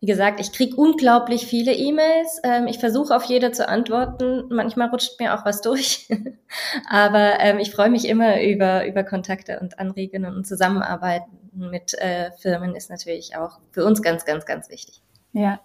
Wie 0.01 0.07
gesagt, 0.07 0.41
ich 0.41 0.53
kriege 0.53 0.77
unglaublich 0.77 1.47
viele 1.47 1.73
E-Mails. 1.73 2.41
Ähm, 2.45 2.69
ich 2.69 2.79
versuche 2.79 3.13
auf 3.15 3.25
jede 3.25 3.51
zu 3.51 3.69
antworten. 3.69 4.45
Manchmal 4.51 4.91
rutscht 4.91 5.19
mir 5.19 5.35
auch 5.35 5.45
was 5.45 5.61
durch. 5.61 6.09
Aber 6.89 7.41
ähm, 7.41 7.59
ich 7.59 7.73
freue 7.73 7.91
mich 7.91 8.07
immer 8.07 8.41
über, 8.41 8.87
über 8.87 9.03
Kontakte 9.03 9.59
und 9.61 9.81
Anregungen 9.81 10.37
und 10.37 10.47
Zusammenarbeiten 10.47 11.37
mit 11.53 11.95
äh, 11.95 12.31
Firmen 12.39 12.77
ist 12.77 12.89
natürlich 12.89 13.37
auch 13.37 13.59
für 13.73 13.85
uns 13.85 14.01
ganz, 14.01 14.25
ganz, 14.25 14.47
ganz 14.47 14.71
wichtig. 14.71 15.03
Ja, 15.33 15.59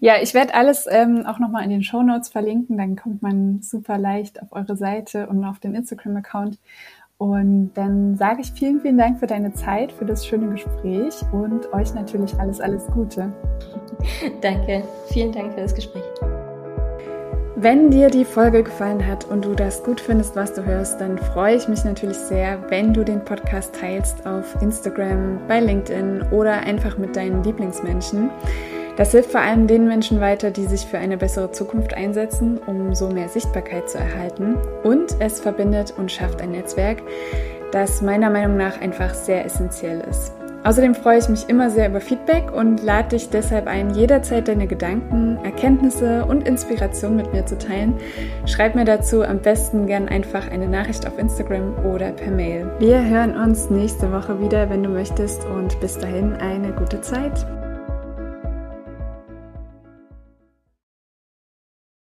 ja, 0.00 0.14
ich 0.20 0.34
werde 0.34 0.54
alles 0.54 0.86
ähm, 0.88 1.24
auch 1.26 1.38
nochmal 1.38 1.64
in 1.64 1.70
den 1.70 1.82
Show 1.82 2.02
Notes 2.02 2.28
verlinken. 2.28 2.78
Dann 2.78 2.96
kommt 2.96 3.22
man 3.22 3.62
super 3.62 3.98
leicht 3.98 4.42
auf 4.42 4.52
eure 4.52 4.76
Seite 4.76 5.26
und 5.26 5.44
auf 5.44 5.58
den 5.58 5.74
Instagram-Account. 5.74 6.58
Und 7.18 7.72
dann 7.74 8.16
sage 8.16 8.40
ich 8.40 8.52
vielen, 8.52 8.80
vielen 8.80 8.98
Dank 8.98 9.20
für 9.20 9.26
deine 9.26 9.52
Zeit, 9.52 9.92
für 9.92 10.04
das 10.04 10.26
schöne 10.26 10.48
Gespräch 10.48 11.14
und 11.32 11.72
euch 11.72 11.94
natürlich 11.94 12.34
alles, 12.38 12.60
alles 12.60 12.86
Gute. 12.88 13.32
Danke. 14.40 14.82
Vielen 15.08 15.32
Dank 15.32 15.54
für 15.54 15.60
das 15.60 15.74
Gespräch. 15.74 16.02
Wenn 17.56 17.90
dir 17.90 18.10
die 18.10 18.24
Folge 18.24 18.64
gefallen 18.64 19.06
hat 19.06 19.24
und 19.26 19.44
du 19.44 19.54
das 19.54 19.84
gut 19.84 20.00
findest, 20.00 20.34
was 20.34 20.52
du 20.54 20.64
hörst, 20.66 21.00
dann 21.00 21.16
freue 21.16 21.54
ich 21.54 21.68
mich 21.68 21.84
natürlich 21.84 22.16
sehr, 22.16 22.58
wenn 22.68 22.92
du 22.92 23.04
den 23.04 23.24
Podcast 23.24 23.76
teilst 23.76 24.26
auf 24.26 24.60
Instagram, 24.60 25.38
bei 25.46 25.60
LinkedIn 25.60 26.32
oder 26.32 26.60
einfach 26.60 26.98
mit 26.98 27.14
deinen 27.14 27.44
Lieblingsmenschen. 27.44 28.28
Das 28.96 29.10
hilft 29.10 29.32
vor 29.32 29.40
allem 29.40 29.66
den 29.66 29.88
Menschen 29.88 30.20
weiter, 30.20 30.50
die 30.50 30.66
sich 30.66 30.86
für 30.86 30.98
eine 30.98 31.16
bessere 31.16 31.50
Zukunft 31.50 31.94
einsetzen, 31.94 32.58
um 32.66 32.94
so 32.94 33.08
mehr 33.08 33.28
Sichtbarkeit 33.28 33.90
zu 33.90 33.98
erhalten. 33.98 34.56
Und 34.84 35.16
es 35.18 35.40
verbindet 35.40 35.94
und 35.96 36.12
schafft 36.12 36.40
ein 36.40 36.52
Netzwerk, 36.52 37.02
das 37.72 38.02
meiner 38.02 38.30
Meinung 38.30 38.56
nach 38.56 38.80
einfach 38.80 39.12
sehr 39.14 39.44
essentiell 39.44 40.00
ist. 40.08 40.32
Außerdem 40.62 40.94
freue 40.94 41.18
ich 41.18 41.28
mich 41.28 41.48
immer 41.50 41.68
sehr 41.68 41.90
über 41.90 42.00
Feedback 42.00 42.50
und 42.50 42.82
lade 42.82 43.08
dich 43.08 43.28
deshalb 43.28 43.66
ein, 43.66 43.90
jederzeit 43.90 44.48
deine 44.48 44.66
Gedanken, 44.66 45.38
Erkenntnisse 45.44 46.24
und 46.24 46.48
Inspiration 46.48 47.16
mit 47.16 47.34
mir 47.34 47.44
zu 47.44 47.58
teilen. 47.58 47.94
Schreib 48.46 48.74
mir 48.74 48.86
dazu 48.86 49.22
am 49.22 49.40
besten 49.40 49.86
gern 49.86 50.08
einfach 50.08 50.50
eine 50.50 50.66
Nachricht 50.66 51.06
auf 51.06 51.18
Instagram 51.18 51.74
oder 51.84 52.12
per 52.12 52.30
Mail. 52.30 52.70
Wir 52.78 53.04
hören 53.04 53.36
uns 53.36 53.68
nächste 53.68 54.10
Woche 54.10 54.40
wieder, 54.40 54.70
wenn 54.70 54.82
du 54.82 54.88
möchtest 54.88 55.44
und 55.44 55.78
bis 55.80 55.98
dahin 55.98 56.32
eine 56.34 56.72
gute 56.72 57.02
Zeit. 57.02 57.44